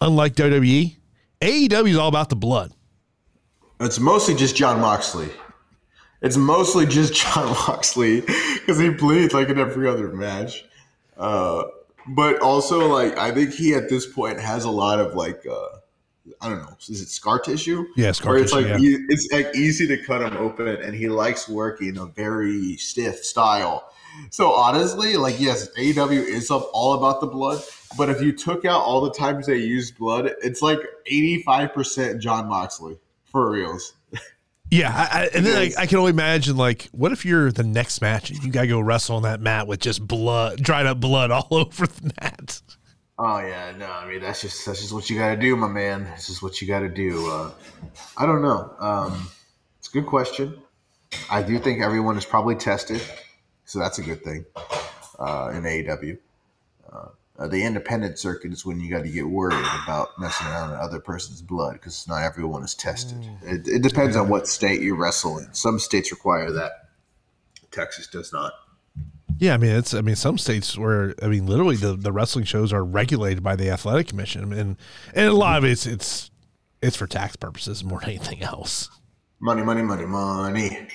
[0.01, 0.95] unlike WWE,
[1.41, 2.73] AEW is all about the blood.
[3.81, 5.31] It's mostly just Jon Moxley.
[6.23, 10.65] It's mostly just Jon Moxley because he bleeds like in every other match.
[11.17, 11.65] Uh,
[12.07, 15.81] but also, like, I think he at this point has a lot of like, uh,
[16.41, 17.87] I don't know, is it scar tissue?
[17.97, 18.59] Yeah, scar Where tissue.
[18.59, 18.89] it's like yeah.
[18.89, 23.25] e- it's like easy to cut him open, and he likes working a very stiff
[23.25, 23.91] style.
[24.31, 27.63] So honestly, like yes, AEW is up all about the blood,
[27.97, 31.73] but if you took out all the times they used blood, it's like eighty five
[31.73, 33.95] percent Jon Moxley for reals.
[34.73, 35.77] Yeah, I, I, and then Yes.
[35.77, 38.69] I, I can only imagine like, what if you're the next match and you gotta
[38.69, 42.61] go wrestle on that mat with just blood, dried up blood all over the mat?
[43.23, 45.69] Oh yeah, no, I mean that's just that's just what you got to do, my
[45.69, 46.05] man.
[46.05, 47.31] This is what you got to do.
[47.31, 47.51] Uh,
[48.17, 48.75] I don't know.
[48.81, 49.29] Um,
[49.79, 50.57] it's a good question.
[51.31, 53.03] I do think everyone is probably tested,
[53.67, 54.47] so that's a good thing
[55.19, 56.17] uh, in AEW.
[56.91, 60.71] Uh, uh, the independent circuit is when you got to get worried about messing around
[60.71, 63.19] in other person's blood because not everyone is tested.
[63.43, 65.53] It, it depends on what state you wrestle in.
[65.53, 66.73] Some states require that.
[67.71, 68.55] Texas does not.
[69.41, 72.45] Yeah, I mean it's I mean some states where I mean literally the, the wrestling
[72.45, 74.77] shows are regulated by the athletic commission and
[75.15, 76.31] and a lot of it's it's
[76.83, 78.91] it's for tax purposes more than anything else.
[79.41, 80.87] Money, money, money, money,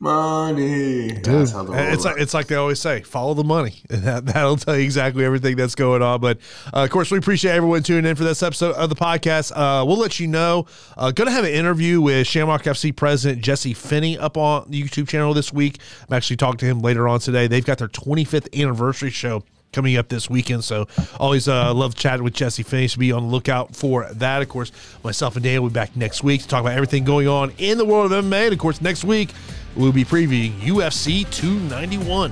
[0.00, 1.12] money.
[1.12, 3.82] That's how the It's like it's like they always say, follow the money.
[4.04, 6.20] That, that'll tell you exactly everything that's going on.
[6.20, 6.38] But
[6.74, 9.50] uh, of course, we appreciate everyone tuning in for this episode of the podcast.
[9.54, 10.66] Uh, we'll let you know.
[10.98, 14.82] Uh, going to have an interview with Shamrock FC president Jesse Finney up on the
[14.82, 15.78] YouTube channel this week.
[16.06, 17.46] I'm actually talking to him later on today.
[17.46, 19.42] They've got their 25th anniversary show
[19.72, 20.64] coming up this weekend.
[20.64, 20.86] So
[21.18, 22.88] always uh, love chatting with Jesse Finney.
[22.88, 24.42] So be on the lookout for that.
[24.42, 24.70] Of course,
[25.02, 27.78] myself and Dan will be back next week to talk about everything going on in
[27.78, 28.44] the world of MMA.
[28.44, 29.30] And of course, next week
[29.76, 32.30] we'll be previewing UFC 291.